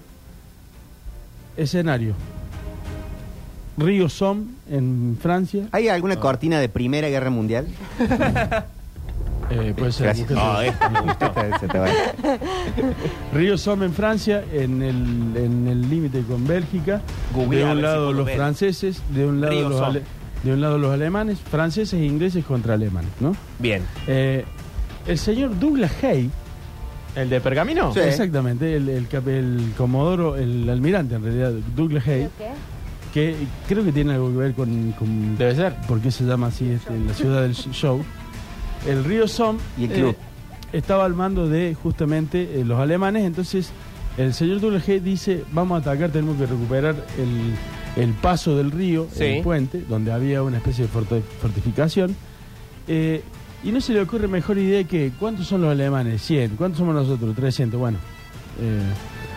escenario. 1.55 2.13
Río 3.77 4.09
Somme, 4.09 4.45
en 4.71 5.17
Francia. 5.21 5.67
¿Hay 5.71 5.87
alguna 5.87 6.15
cortina 6.19 6.59
de 6.59 6.67
Primera 6.69 7.09
Guerra 7.09 7.29
Mundial? 7.29 7.67
Eh, 9.61 9.73
puede 9.75 9.91
ser. 9.91 10.05
Gracias. 10.07 10.29
búsquete. 10.29 10.67
Esta 10.67 10.89
me 10.89 11.01
gustó. 11.01 11.33
Se 11.59 11.67
te 11.67 11.79
va. 11.79 11.87
Río 13.33 13.57
Somme 13.57 13.85
en 13.85 13.93
Francia, 13.93 14.43
en 14.51 14.81
el 14.81 14.95
en 15.37 15.67
el 15.67 15.89
límite 15.89 16.21
con 16.21 16.45
Bélgica. 16.47 17.01
De 17.49 17.63
un 17.65 17.81
lado 17.81 18.13
los 18.13 18.25
ver. 18.25 18.35
franceses, 18.37 19.01
de 19.13 19.25
un 19.25 19.41
lado 19.41 19.53
Río 19.53 19.69
los 19.69 19.81
ale- 19.81 20.01
de 20.43 20.53
un 20.53 20.61
lado 20.61 20.77
los 20.77 20.93
alemanes, 20.93 21.39
franceses 21.39 21.93
e 21.99 22.05
ingleses 22.05 22.45
contra 22.45 22.75
alemanes, 22.75 23.09
¿no? 23.19 23.35
Bien. 23.59 23.81
Eh, 24.07 24.45
el 25.07 25.17
señor 25.17 25.57
Douglas 25.59 25.91
Hay, 26.03 26.29
¿El 27.15 27.29
de 27.31 27.41
Pergamino? 27.41 27.91
Sí. 27.93 27.99
exactamente, 28.01 28.75
el, 28.75 28.87
el, 28.89 29.07
comodoro, 29.75 30.35
el 30.35 30.69
almirante 30.69 31.15
en 31.15 31.23
realidad, 31.23 31.51
Douglas 31.75 32.07
Hay, 32.07 32.29
¿Qué? 32.37 32.51
que 33.13 33.35
creo 33.67 33.83
que 33.83 33.91
tiene 33.91 34.13
algo 34.13 34.29
que 34.29 34.37
ver 34.37 34.53
con, 34.53 34.91
con 34.91 35.35
Debe 35.37 35.55
ser. 35.55 35.73
por 35.87 35.99
qué 36.01 36.11
se 36.11 36.23
llama 36.25 36.47
así 36.47 36.69
este, 36.69 36.93
la 36.99 37.13
ciudad 37.15 37.41
del 37.41 37.55
show. 37.55 38.03
El 38.87 39.03
río 39.03 39.27
Somme 39.27 39.59
Y 39.77 39.83
el 39.85 39.91
club. 39.91 40.15
eh, 40.15 40.77
estaba 40.77 41.05
al 41.05 41.13
mando 41.13 41.47
de 41.47 41.75
justamente 41.81 42.59
eh, 42.59 42.65
los 42.65 42.79
alemanes, 42.79 43.23
entonces 43.25 43.69
el 44.17 44.33
señor 44.33 44.59
Hay 44.61 44.99
dice, 44.99 45.43
vamos 45.51 45.77
a 45.77 45.81
atacar, 45.91 46.09
tenemos 46.11 46.37
que 46.37 46.45
recuperar 46.47 46.95
el, 47.17 48.01
el 48.03 48.13
paso 48.13 48.55
del 48.57 48.71
río, 48.71 49.07
Sí. 49.13 49.23
el 49.25 49.43
puente, 49.43 49.83
donde 49.87 50.11
había 50.11 50.41
una 50.43 50.57
especie 50.57 50.85
de 50.85 50.91
forti- 50.91 51.21
fortificación. 51.41 52.15
Eh, 52.87 53.21
Y 53.63 53.71
no 53.71 53.81
se 53.81 53.91
le 53.91 54.01
ocurre 54.01 54.27
mejor 54.27 54.57
idea 54.59 54.83
que 54.83 55.11
¿cuántos 55.19 55.47
son 55.47 55.61
los 55.61 55.71
alemanes? 55.71 56.21
100. 56.21 56.55
¿Cuántos 56.57 56.77
somos 56.77 56.93
nosotros? 56.93 57.35
300. 57.35 57.79
Bueno, 57.79 57.97
eh, 58.61 58.81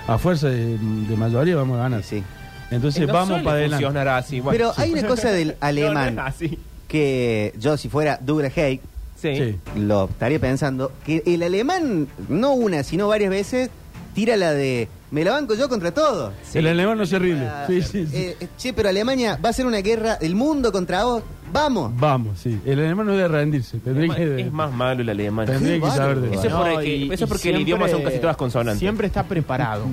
a 0.06 0.18
fuerza 0.18 0.48
de, 0.48 0.76
de 0.78 1.16
mayoría 1.16 1.56
vamos 1.56 1.78
a 1.78 1.82
ganar. 1.84 2.02
Sí. 2.02 2.22
Entonces 2.70 3.06
no 3.06 3.12
vamos 3.14 3.42
para 3.42 3.56
adelante. 3.56 3.82
así. 4.18 4.40
bueno. 4.40 4.52
Pero 4.56 4.72
hay 4.76 4.92
una 4.92 5.08
cosa 5.08 5.30
del 5.32 5.56
alemán 5.60 6.18
no 6.18 6.58
que 6.86 7.54
yo, 7.58 7.76
si 7.78 7.88
fuera 7.88 8.18
Douglas 8.22 8.56
Haig, 8.56 8.80
Sí. 9.20 9.34
Sí. 9.36 9.58
lo 9.76 10.04
estaría 10.06 10.38
pensando, 10.38 10.92
que 11.04 11.22
el 11.26 11.42
alemán, 11.42 12.08
no 12.28 12.52
una, 12.52 12.82
sino 12.82 13.08
varias 13.08 13.30
veces, 13.30 13.70
tira 14.14 14.36
la 14.36 14.52
de, 14.52 14.88
me 15.10 15.24
la 15.24 15.32
banco 15.32 15.54
yo 15.54 15.68
contra 15.68 15.92
todo. 15.92 16.32
El 16.54 16.66
alemán 16.66 16.96
no 16.98 17.04
se 17.06 17.18
rinde. 17.18 17.46
Ah, 17.46 17.64
Sí, 17.66 17.82
sí, 17.82 18.06
sí. 18.06 18.16
eh, 18.16 18.36
eh, 18.40 18.48
che, 18.56 18.72
pero 18.72 18.88
Alemania 18.88 19.38
va 19.44 19.50
a 19.50 19.52
ser 19.52 19.66
una 19.66 19.78
guerra 19.82 20.16
del 20.16 20.34
mundo 20.34 20.72
contra 20.72 21.04
vos. 21.04 21.22
Vamos. 21.52 21.92
Vamos, 21.96 22.38
sí. 22.38 22.60
El 22.64 22.78
alemán 22.78 23.06
no 23.06 23.12
debe 23.16 23.26
rendirse. 23.28 23.76
Es 23.78 23.82
Tendría 23.82 24.06
más, 24.08 24.16
que, 24.16 24.40
es 24.40 24.52
más 24.52 24.72
malo 24.72 25.02
el 25.02 25.08
alemán. 25.08 25.46
tendría 25.46 25.80
que 25.80 25.90
saber 25.90 26.20
de 26.20 26.34
Eso 26.34 26.46
es 26.46 26.50
No, 26.52 26.60
porque- 26.64 26.96
y- 26.96 27.04
eso 27.06 27.12
es 27.14 27.20
y 27.22 27.26
porque 27.26 27.50
el 27.50 27.60
idioma 27.60 27.88
son 27.88 28.02
casi 28.02 28.18
todas 28.18 28.36
consonantes. 28.36 28.78
Siempre 28.78 29.06
está 29.08 29.24
preparado. 29.24 29.84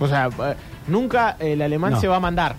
O 0.00 0.08
sea, 0.08 0.28
eh, 0.28 0.54
nunca 0.88 1.36
el 1.38 1.60
alemán 1.62 1.92
No. 1.92 2.00
se 2.00 2.08
va 2.08 2.16
a 2.16 2.20
mandar. 2.20 2.56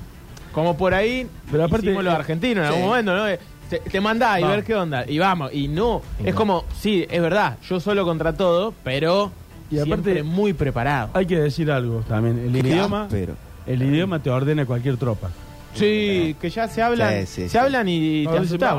Como 0.53 0.77
por 0.77 0.93
ahí 0.93 1.27
Pero 1.51 1.63
aparte- 1.65 1.87
hicimos 1.87 2.03
los 2.03 2.13
argentinos 2.13 2.63
en 2.65 2.69
Sí. 2.71 2.75
algún 2.75 2.89
momento, 2.89 3.15
¿no? 3.15 3.27
Eh, 3.27 3.39
Te, 3.81 3.89
te 3.89 4.01
mandás 4.01 4.39
y 4.39 4.43
ver 4.43 4.63
qué 4.63 4.75
onda. 4.75 5.03
Y 5.09 5.17
vamos. 5.17 5.51
Y 5.53 5.67
no. 5.67 6.01
Y 6.23 6.27
es 6.27 6.33
no. 6.33 6.37
como, 6.39 6.65
sí, 6.79 7.05
es 7.09 7.21
verdad, 7.21 7.57
yo 7.67 7.79
solo 7.79 8.05
contra 8.05 8.33
todo, 8.33 8.73
pero 8.83 9.31
Y 9.71 9.77
aparte- 9.79 9.85
siempre 10.11 10.23
muy 10.23 10.53
preparado. 10.53 11.09
Hay 11.13 11.25
que 11.25 11.37
decir 11.39 11.71
algo 11.71 12.01
también. 12.07 12.37
El 12.39 12.61
Qué 12.61 12.67
idioma, 12.69 13.03
áspero. 13.05 13.33
el 13.65 13.81
idioma 13.81 14.19
te 14.19 14.29
ordena 14.29 14.65
cualquier 14.65 14.97
tropa. 14.97 15.29
Sí, 15.73 16.35
que 16.39 16.49
ya 16.49 16.67
se 16.67 16.81
hablan, 16.81 17.21
Sí, 17.21 17.25
sí, 17.25 17.41
se 17.43 17.49
sí. 17.49 17.57
hablan 17.57 17.87
y 17.87 18.23
No, 18.25 18.31
te 18.31 18.37
asustás. 18.39 18.75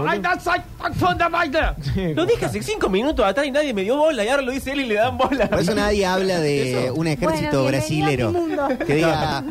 Lo 2.15 2.27
dije 2.27 2.45
hace 2.47 2.63
cinco 2.63 2.89
minutos 2.89 3.25
atrás 3.25 3.47
y 3.47 3.51
nadie 3.51 3.73
me 3.75 3.83
dio 3.83 3.97
bola 3.97 4.25
y 4.25 4.29
ahora 4.29 4.43
lo 4.43 4.53
dice 4.53 4.73
él 4.73 4.81
y 4.81 4.87
le 4.87 4.95
dan 4.95 5.17
bola. 5.19 5.49
Por 5.49 5.61
eso 5.61 5.75
nadie 5.75 6.07
habla 6.07 6.41
de 6.41 6.91
un 6.95 7.07
ejército 7.07 7.63
Bueno, 7.63 7.69
bienvenido 7.69 7.69
brasilero 7.69 8.29
a 8.29 8.33
mi 8.33 8.39
mundo. 8.39 8.69
que 8.87 8.95
diga, 8.95 9.45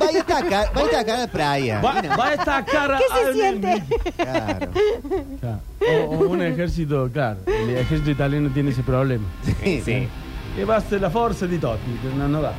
vaya 0.00 0.18
a 0.18 0.22
atacar, 0.22 0.66
vaya 0.74 1.00
a 1.00 1.18
la 1.18 1.26
playa. 1.28 1.80
Va, 1.80 2.02
va 2.16 2.26
a 2.28 2.34
esta 2.34 2.64
cara. 2.64 2.98
¿Qué 2.98 3.26
se 3.26 3.32
siente? 3.34 3.82
Claro. 4.16 4.68
Claro. 5.40 5.60
O, 6.10 6.16
o 6.16 6.28
un 6.28 6.42
ejército, 6.42 7.08
claro. 7.12 7.40
El 7.46 7.70
ejército 7.76 8.10
italiano 8.10 8.50
tiene 8.52 8.70
ese 8.70 8.82
problema. 8.82 9.24
Sí, 9.64 9.80
Sí. 9.84 10.08
Que 10.54 10.66
basta 10.66 10.96
la 10.98 11.08
fuerza 11.08 11.46
di 11.46 11.56
Totti. 11.56 11.80
No, 12.18 12.28
no 12.28 12.42
da. 12.42 12.52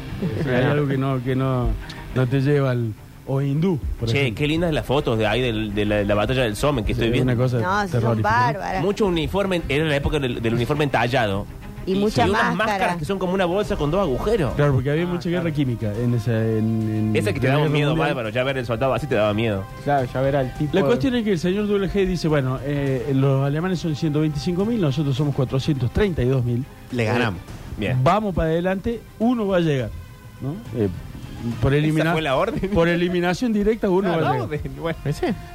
Hay 0.48 0.64
algo 0.66 0.88
que 0.88 0.98
no, 0.98 1.24
que 1.24 1.36
no, 1.36 1.70
no 2.16 2.28
te 2.28 2.42
lleva 2.42 2.72
al. 2.72 2.92
O 3.26 3.42
hindú, 3.42 3.80
por 4.00 4.10
Che, 4.10 4.20
ejemplo. 4.22 4.40
qué 4.40 4.48
lindas 4.48 4.74
las 4.74 4.86
fotos 4.86 5.18
de 5.18 5.26
ahí 5.26 5.42
del- 5.42 5.74
de, 5.74 5.86
la, 5.86 5.96
de 5.98 6.06
la 6.06 6.16
batalla 6.16 6.44
del 6.44 6.56
Somme 6.58 6.84
que 6.84 6.92
estoy 6.92 7.08
Es 7.08 7.14
viendo. 7.14 7.32
una 7.32 7.42
cosa 7.42 7.58
No, 7.60 7.82
son 7.82 7.92
terrorífica. 7.92 8.30
¿no? 8.30 8.36
bárbaras. 8.54 8.84
Mucho 8.84 9.06
uniforme, 9.06 9.62
era 9.70 9.86
la 9.86 9.96
época 9.96 10.20
del, 10.20 10.42
del 10.42 10.54
uniforme 10.54 10.84
entallado. 10.84 11.46
Y 11.86 11.96
mucha 11.96 12.24
unas 12.24 12.32
máscara. 12.56 12.56
máscaras 12.56 12.98
que 12.98 13.04
son 13.04 13.20
como 13.20 13.34
una 13.34 13.44
bolsa 13.44 13.76
con 13.76 13.92
dos 13.92 14.00
agujeros. 14.00 14.54
Claro, 14.56 14.74
porque 14.74 14.90
había 14.90 15.06
mucha 15.06 15.30
guerra 15.30 15.52
química 15.52 15.92
en 15.94 16.14
esa. 16.14 16.32
En, 16.32 17.10
en 17.10 17.16
Esa 17.16 17.34
que 17.34 17.42
te 17.42 17.48
la 17.48 17.54
daba 17.56 17.64
guerra 17.66 17.74
miedo, 17.74 17.90
mundial. 17.90 18.08
bárbaro. 18.10 18.30
Ya 18.30 18.44
ver 18.46 18.58
el 18.58 18.66
soldado 18.66 18.94
así 18.94 19.06
te 19.08 19.16
daba 19.16 19.34
miedo. 19.34 19.66
Claro, 19.84 20.08
ya 20.14 20.22
verá 20.22 20.42
el 20.42 20.54
tipo. 20.54 20.74
La 20.74 20.82
de- 20.82 20.88
cuestión 20.88 21.16
es 21.16 21.24
que 21.26 21.32
el 21.34 21.40
señor 21.40 21.68
WG 21.68 22.06
dice, 22.08 22.30
bueno, 22.30 22.58
eh, 22.64 23.12
los 23.14 23.46
alemanes 23.46 23.80
son 23.80 23.96
125 23.98 24.64
mil, 24.66 24.80
nosotros 24.80 25.14
somos 25.16 25.36
432 25.36 26.46
mil. 26.46 26.64
Le 26.94 27.04
ganamos. 27.04 27.42
Bien. 27.78 27.98
Vamos 28.02 28.34
para 28.34 28.50
adelante, 28.50 29.02
uno 29.20 29.48
va 29.48 29.58
a 29.58 29.60
llegar, 29.60 29.90
¿no? 30.42 30.52
Eh, 30.80 30.88
por, 31.62 31.74
Esa 31.74 31.86
elimina- 31.86 32.12
fue 32.14 32.22
la 32.22 32.36
orden. 32.36 32.70
por 32.72 32.88
eliminación 32.88 33.52
directa 33.54 33.90
uno 33.90 34.10
Ah, 34.10 34.18
va 34.18 34.18
a 34.18 34.22
la 34.38 34.44
orden, 34.44 34.62
bueno. 34.80 34.98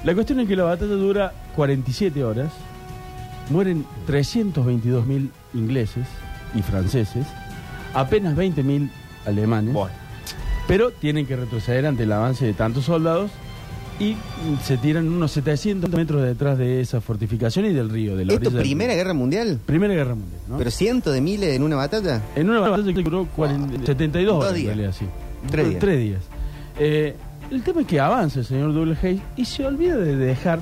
La 0.04 0.14
cuestión 0.14 0.40
es 0.40 0.48
que 0.48 0.56
la 0.56 0.64
batalla 0.64 0.94
dura 0.94 1.32
47 1.56 2.22
horas, 2.24 2.52
mueren 3.50 3.84
322 4.06 5.06
mil 5.06 5.30
ingleses 5.54 6.06
y 6.54 6.62
franceses, 6.62 7.26
apenas 7.94 8.36
20 8.36 8.62
mil 8.62 8.90
alemanes, 9.26 9.72
Bueno. 9.74 9.94
pero 10.66 10.90
tienen 10.90 11.26
que 11.26 11.36
retroceder 11.36 11.86
ante 11.86 12.02
el 12.04 12.12
avance 12.12 12.44
de 12.44 12.52
tantos 12.54 12.84
soldados 12.84 13.30
y 14.00 14.16
se 14.62 14.76
tiran 14.76 15.08
unos 15.08 15.32
700 15.32 15.90
metros 15.90 16.22
detrás 16.22 16.56
de 16.56 16.80
esa 16.80 17.00
fortificación 17.00 17.64
y 17.64 17.72
del 17.72 17.88
río, 17.90 18.16
de 18.16 18.24
la 18.26 18.34
¿Esto 18.34 18.50
del 18.50 18.60
Primera. 18.60 18.94
Guerra 18.94 19.12
Mundial? 19.14 19.58
Primera 19.66 19.92
Guerra 19.94 20.14
Mundial, 20.14 20.40
¿no? 20.48 20.56
¿Pero 20.58 20.70
cientos 20.70 21.12
de 21.14 21.20
miles 21.20 21.54
en 21.56 21.62
una 21.64 21.76
batalla? 21.76 22.22
en 22.36 22.48
una 22.48 22.60
batalla 22.60 22.92
que 22.92 23.02
duró 23.02 23.26
40 23.34 23.84
72 23.86 24.34
Dos 24.36 24.44
horas, 24.44 24.56
en 24.60 24.66
realidad, 24.66 24.92
sí. 24.96 25.06
Tres 25.50 25.68
días. 25.68 25.80
Tres 25.80 25.98
días. 25.98 26.20
Eh, 26.78 27.16
el 27.50 27.62
tema 27.62 27.80
es 27.82 27.86
que 27.86 28.00
avanza 28.00 28.40
el 28.40 28.44
señor 28.44 28.72
Douglas 28.74 29.02
Hayes 29.02 29.22
y 29.36 29.44
se 29.44 29.66
olvida 29.66 29.96
de 29.96 30.16
dejar 30.16 30.60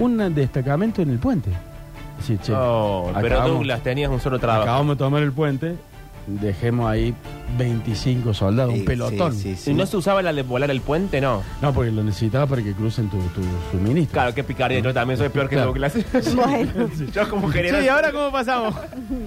un 0.00 0.16
destacamento 0.34 1.02
en 1.02 1.10
el 1.10 1.18
puente. 1.18 1.50
Es 2.20 2.28
decir, 2.28 2.38
che, 2.40 2.52
Oh, 2.54 3.10
pero 3.14 3.26
acabamos- 3.36 3.48
Douglas, 3.58 3.82
tenías 3.82 4.10
un 4.10 4.20
solo 4.20 4.38
trabajo. 4.38 4.62
acabamos 4.62 4.96
de 4.96 5.04
tomar 5.04 5.22
el 5.22 5.32
puente, 5.32 5.76
dejemos 6.26 6.88
ahí 6.90 7.14
25 7.56 8.34
soldados, 8.34 8.72
Sí, 8.74 8.80
un 8.80 8.84
pelotón. 8.86 9.32
sí, 9.34 9.42
sí, 9.42 9.56
sí. 9.56 9.70
¿Y 9.70 9.74
no 9.74 9.86
se 9.86 9.96
usaba 9.96 10.22
la 10.22 10.32
de 10.32 10.42
volar 10.42 10.70
el 10.70 10.80
puente? 10.80 11.20
No. 11.20 11.42
No, 11.60 11.72
porque 11.72 11.90
lo 11.90 12.02
necesitaba 12.02 12.46
para 12.46 12.62
que 12.62 12.72
crucen 12.72 13.08
tu, 13.08 13.18
tu 13.28 13.40
suministro. 13.70 14.12
Claro, 14.12 14.34
qué 14.34 14.44
picardía. 14.44 14.80
Yo 14.80 14.92
también 14.94 15.18
soy 15.18 15.28
peor 15.28 15.48
que 15.48 15.56
Claro. 15.56 15.68
Douglas. 15.72 15.94
Bueno, 16.34 16.88
Yo 17.12 17.28
como 17.28 17.48
general. 17.48 17.80
Sí, 17.80 17.86
¿y 17.86 17.88
ahora 17.88 18.10
cómo 18.12 18.32
pasamos? 18.32 18.74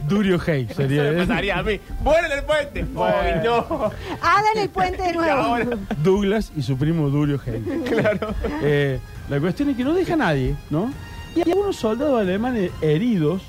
Durio 0.07 0.39
Hayes 0.45 0.71
Eso 0.71 0.81
sería. 0.81 1.03
me 1.11 1.25
pasaría 1.25 1.59
a 1.59 1.63
mí. 1.63 1.79
¡Vuelen 2.03 2.31
el 2.31 2.43
puente! 2.43 2.85
¡Ay, 2.97 3.41
no! 3.43 3.91
hagan 4.21 4.57
el 4.57 4.69
puente 4.69 5.01
de 5.03 5.13
nuevo. 5.13 5.31
ahora- 5.41 5.77
Douglas 6.03 6.51
y 6.55 6.61
su 6.61 6.77
primo 6.77 7.09
Durio 7.09 7.39
Hayes. 7.45 7.61
Claro. 7.89 8.33
Eh, 8.61 8.99
la 9.29 9.39
cuestión 9.39 9.69
es 9.69 9.77
que 9.77 9.83
no 9.83 9.93
deja 9.93 10.13
a 10.13 10.17
nadie, 10.17 10.55
¿no? 10.69 10.91
Y 11.35 11.41
hay 11.41 11.51
algunos 11.51 11.75
soldados 11.75 12.21
alemanes 12.21 12.71
heridos 12.81 13.41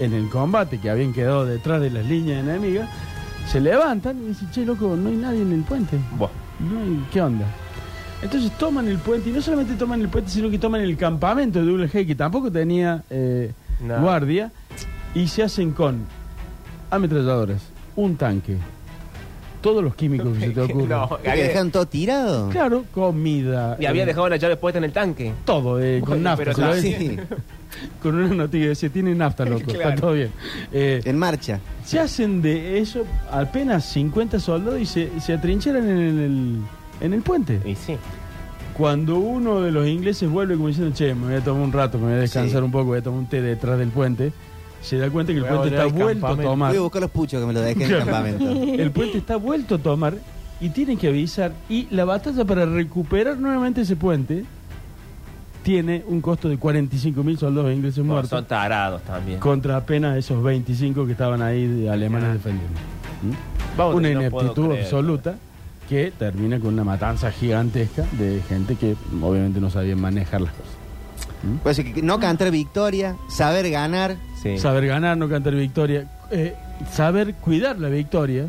en 0.00 0.12
el 0.14 0.28
combate 0.28 0.78
que 0.78 0.90
habían 0.90 1.12
quedado 1.12 1.44
detrás 1.46 1.80
de 1.80 1.90
las 1.90 2.04
líneas 2.06 2.40
enemigas, 2.42 2.88
se 3.46 3.60
levantan 3.60 4.18
y 4.22 4.28
dicen, 4.28 4.50
che, 4.50 4.64
loco, 4.64 4.96
no 4.96 5.08
hay 5.08 5.16
nadie 5.16 5.42
en 5.42 5.52
el 5.52 5.62
puente. 5.62 5.98
Buah. 6.18 6.28
No 6.60 6.78
hay- 6.80 7.06
¿Qué 7.12 7.20
onda? 7.20 7.46
Entonces 8.22 8.56
toman 8.56 8.86
el 8.88 8.98
puente, 8.98 9.30
y 9.30 9.32
no 9.32 9.42
solamente 9.42 9.74
toman 9.74 10.00
el 10.00 10.08
puente, 10.08 10.30
sino 10.30 10.48
que 10.48 10.58
toman 10.58 10.80
el 10.80 10.96
campamento 10.96 11.58
de 11.64 11.66
WG, 11.72 12.06
que 12.06 12.14
tampoco 12.14 12.52
tenía 12.52 13.02
eh, 13.10 13.52
No. 13.80 14.00
guardia, 14.00 14.52
y 15.14 15.26
se 15.26 15.42
hacen 15.42 15.72
con 15.72 16.04
ametralladoras, 16.90 17.62
un 17.96 18.16
tanque, 18.16 18.56
todos 19.62 19.82
los 19.82 19.94
químicos 19.94 20.36
que 20.36 20.46
se 20.46 20.50
te 20.50 20.60
ocurran. 20.72 20.88
No, 21.08 21.18
¿Que 21.22 21.30
había, 21.30 21.44
dejaron 21.44 21.70
todo 21.70 21.86
tirado? 21.86 22.48
Claro, 22.50 22.84
comida. 22.92 23.76
y 23.80 23.86
había 23.86 24.04
dejado 24.04 24.28
la 24.28 24.36
llave 24.36 24.56
puesta 24.56 24.78
en 24.78 24.84
el 24.84 24.92
tanque. 24.92 25.32
todo, 25.44 25.80
eh, 25.80 26.02
con 26.04 26.22
nafta. 26.22 26.44
pero 26.44 26.54
se 26.54 26.60
lo 26.60 26.74
sí. 26.74 26.94
ven- 27.08 27.26
con 28.02 28.14
una 28.16 28.34
noticia, 28.34 28.68
dice, 28.68 28.90
tiene 28.90 29.14
nafta, 29.14 29.44
loco, 29.46 29.62
Claro. 29.72 29.88
está 29.88 29.94
todo 30.00 30.12
bien. 30.12 30.30
Eh, 30.72 31.00
En 31.04 31.16
marcha. 31.18 31.60
se 31.84 31.98
hacen 31.98 32.42
de 32.42 32.78
eso 32.78 33.04
apenas 33.30 33.86
50 33.86 34.38
soldados 34.40 34.78
y 34.80 34.84
se, 34.86 35.08
se 35.20 35.32
atrincheran 35.32 35.88
en 35.88 35.98
el, 35.98 36.56
en 37.00 37.12
el 37.14 37.22
puente. 37.22 37.60
Y 37.64 37.74
sí. 37.74 37.96
Cuando 38.76 39.18
uno 39.18 39.60
de 39.60 39.70
los 39.70 39.86
ingleses 39.86 40.28
vuelve 40.30 40.54
como 40.54 40.68
diciendo, 40.68 40.94
che, 40.94 41.14
me 41.14 41.26
voy 41.26 41.34
a 41.36 41.40
tomar 41.44 41.62
un 41.62 41.72
rato, 41.72 41.98
me 41.98 42.04
voy 42.04 42.14
a 42.14 42.16
descansar 42.18 42.60
Sí. 42.60 42.64
un 42.64 42.70
poco, 42.72 42.86
voy 42.86 42.98
a 42.98 43.02
tomar 43.02 43.20
un 43.20 43.26
té 43.26 43.42
detrás 43.42 43.78
del 43.78 43.88
puente, 43.90 44.32
se 44.82 44.98
da 44.98 45.08
cuenta 45.10 45.32
que 45.32 45.38
el 45.38 45.44
puente 45.46 45.68
está 45.68 45.86
vuelto 45.86 46.26
a 46.26 46.36
tomar. 46.36 46.70
Voy 46.70 46.78
a 46.78 46.82
buscar 46.82 47.02
los 47.02 47.10
puchos 47.10 47.40
que 47.40 47.46
me 47.46 47.52
lo 47.52 47.60
dejé 47.60 47.84
en 47.84 47.90
el 47.92 47.98
campamento. 47.98 48.50
El 48.82 48.90
puente 48.90 49.18
está 49.18 49.36
vuelto 49.36 49.76
a 49.76 49.78
tomar 49.78 50.14
y 50.60 50.68
tienen 50.70 50.98
que 50.98 51.08
avisar. 51.08 51.52
Y 51.68 51.86
la 51.90 52.04
batalla 52.04 52.44
para 52.44 52.66
recuperar 52.66 53.38
nuevamente 53.38 53.80
ese 53.82 53.96
puente 53.96 54.44
tiene 55.62 56.02
un 56.06 56.20
costo 56.20 56.48
de 56.48 56.58
45 56.58 57.22
mil 57.22 57.38
soldados 57.38 57.72
ingleses 57.72 57.98
Bueno, 57.98 58.14
muertos 58.14 58.30
son 58.30 58.44
tarados 58.46 59.02
también. 59.02 59.38
contra 59.38 59.76
apenas 59.76 60.16
esos 60.16 60.42
25 60.42 61.06
que 61.06 61.12
estaban 61.12 61.40
ahí 61.40 61.66
de 61.66 61.88
alemanes 61.88 62.32
defendiendo. 62.34 62.78
¿Mm? 63.22 63.76
Vamos, 63.76 63.94
una 63.94 64.10
no 64.10 64.20
ineptitud 64.20 64.66
creer. 64.66 64.82
absoluta 64.84 65.36
que 65.88 66.12
termina 66.18 66.58
con 66.58 66.74
una 66.74 66.84
matanza 66.84 67.30
gigantesca 67.30 68.04
de 68.18 68.40
gente 68.48 68.74
que 68.76 68.96
obviamente 69.20 69.60
no 69.60 69.70
sabía 69.70 69.94
manejar 69.94 70.40
las 70.40 70.52
cosas. 70.52 70.72
Pues 71.62 71.78
que 71.80 72.02
no 72.02 72.20
cantar 72.20 72.50
victoria, 72.50 73.16
saber 73.28 73.68
ganar. 73.70 74.16
Sí. 74.42 74.58
Saber 74.58 74.86
ganar, 74.86 75.16
no 75.16 75.28
cantar 75.28 75.54
victoria, 75.54 76.06
eh, 76.30 76.54
saber 76.90 77.34
cuidar 77.34 77.78
la 77.78 77.88
victoria, 77.88 78.48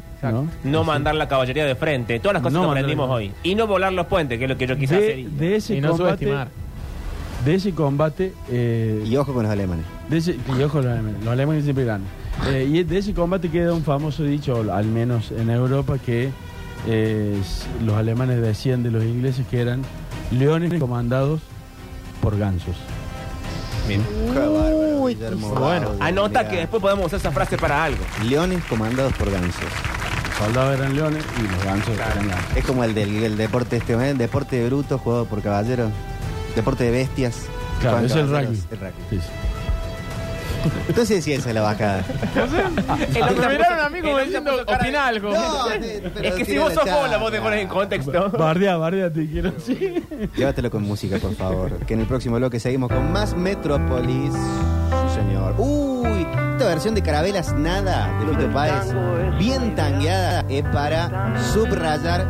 ¿no? 0.63 0.83
Mandar 0.83 1.15
la 1.15 1.27
caballería 1.27 1.65
de 1.65 1.75
frente. 1.75 2.19
Todas 2.19 2.33
las 2.35 2.43
cosas 2.43 2.53
No 2.53 2.63
que 2.63 2.67
aprendimos 2.79 3.09
hoy. 3.09 3.31
Y 3.43 3.55
no 3.55 3.67
volar 3.67 3.93
los 3.93 4.07
puentes, 4.07 4.37
que 4.37 4.45
es 4.45 4.49
lo 4.49 4.57
que 4.57 4.67
yo 4.67 4.77
quise 4.77 4.95
hacer. 4.95 5.15
de, 5.15 5.21
y- 5.21 5.25
de 5.25 5.55
ese 5.55 5.75
Y 5.75 5.81
no 5.81 5.89
combate, 5.89 6.09
subestimar. 6.25 6.47
de 7.45 7.55
ese 7.55 7.71
combate, 7.73 8.33
eh, 8.49 9.03
Y 9.05 9.15
ojo 9.17 9.33
con 9.33 9.43
los 9.43 9.51
alemanes. 9.51 9.85
de 10.09 10.17
ese- 10.17 10.37
y 10.57 10.61
ojo, 10.63 10.81
los 10.81 10.91
alemanes, 10.91 11.23
los 11.23 11.33
alemanes 11.33 11.63
siempre 11.63 11.85
ganan. 11.85 12.07
Eh, 12.47 12.67
y 12.71 12.83
de 12.83 12.97
ese 12.97 13.13
combate 13.13 13.49
queda 13.49 13.73
un 13.73 13.83
famoso 13.83 14.23
dicho, 14.23 14.63
al 14.73 14.85
menos 14.85 15.31
en 15.31 15.49
Europa, 15.49 15.97
que 16.03 16.29
eh, 16.87 17.37
los 17.85 17.95
alemanes 17.95 18.41
decían 18.41 18.81
de 18.83 18.91
los 18.91 19.03
ingleses 19.03 19.45
que 19.47 19.61
eran 19.61 19.81
leones 20.31 20.73
comandados 20.79 21.39
por 22.23 22.37
gansos. 22.37 22.77
Bárbaro, 24.33 25.01
Uy, 25.01 25.15
Bueno, 25.15 25.91
anota 25.99 26.47
que 26.47 26.55
después 26.55 26.81
podemos 26.81 27.07
usar 27.07 27.19
esa 27.19 27.31
frase 27.31 27.57
para 27.57 27.83
algo. 27.83 28.01
Leones 28.23 28.63
comandados 28.63 29.11
por 29.13 29.29
gansos. 29.29 29.61
Los 30.29 30.37
soldados 30.37 30.79
eran 30.79 30.95
leones 30.95 31.25
y 31.37 31.41
los 31.51 31.63
gansos 31.65 31.93
eran 31.95 32.29
gansos. 32.29 32.55
Es 32.57 32.63
como 32.65 32.85
el 32.85 32.95
del 32.95 33.23
el 33.23 33.35
deporte 33.35 33.75
este, 33.75 33.93
¿eh? 33.93 34.13
deporte 34.13 34.55
de 34.55 34.67
brutos 34.67 35.01
jugado 35.01 35.25
por 35.25 35.41
caballeros. 35.41 35.91
Deporte 36.55 36.85
de 36.85 36.91
bestias. 36.91 37.41
Claro, 37.81 38.05
es 38.05 38.15
el 38.15 38.29
rugby. 38.29 38.63
el 38.71 38.79
rugby. 38.79 38.93
Sí, 39.09 39.19
sí. 39.19 39.52
Entonces 40.87 41.23
sí, 41.23 41.33
esa 41.33 41.49
es 41.49 41.55
la 41.55 41.61
bajada. 41.61 42.03
El 43.15 43.35
me 43.37 43.47
miraron 43.49 43.79
a 43.85 43.89
mí 43.89 44.01
como 44.01 44.19
el 44.19 44.25
diciendo, 44.25 44.51
opina 44.65 45.07
algo. 45.07 45.31
No, 45.33 45.65
te- 45.79 46.01
pero 46.13 46.27
Es 46.29 46.35
que 46.35 46.45
si 46.45 46.57
vos 46.57 46.73
sos 46.73 46.83
vos, 46.83 46.91
la 46.93 46.99
charla. 47.01 47.17
vos 47.17 47.31
te 47.31 47.41
pones 47.41 47.61
en 47.61 47.67
contexto. 47.67 48.29
Bardea, 48.31 48.77
bardea, 48.77 49.11
te 49.11 49.27
quiero 49.27 49.53
sí. 49.59 50.03
Llévatelo 50.35 50.69
con 50.71 50.83
música, 50.83 51.17
por 51.17 51.33
favor. 51.35 51.77
Que 51.85 51.93
en 51.93 52.01
el 52.01 52.05
próximo 52.07 52.37
bloque 52.37 52.59
seguimos 52.59 52.89
con 52.91 53.11
más 53.11 53.35
Metrópolis. 53.35 54.33
Sí, 54.33 55.15
señor. 55.15 55.55
Uy, 55.57 56.25
esta 56.53 56.65
versión 56.67 56.95
de 56.95 57.01
Carabelas 57.01 57.53
Nada 57.53 58.09
de 58.19 58.27
Fito 58.27 58.51
Páez, 58.53 58.93
bien 59.39 59.75
tangueada, 59.75 60.45
es 60.49 60.63
para 60.63 61.33
subrayar 61.53 62.25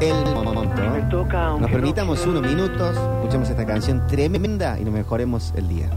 el 0.00 0.14
momento. 0.34 1.58
Nos 1.58 1.70
permitamos 1.70 2.24
unos 2.26 2.42
minutos, 2.42 2.96
escuchemos 3.16 3.48
esta 3.50 3.66
canción 3.66 4.06
tremenda 4.06 4.78
y 4.78 4.84
nos 4.84 4.94
mejoremos 4.94 5.52
el 5.56 5.68
día. 5.68 5.88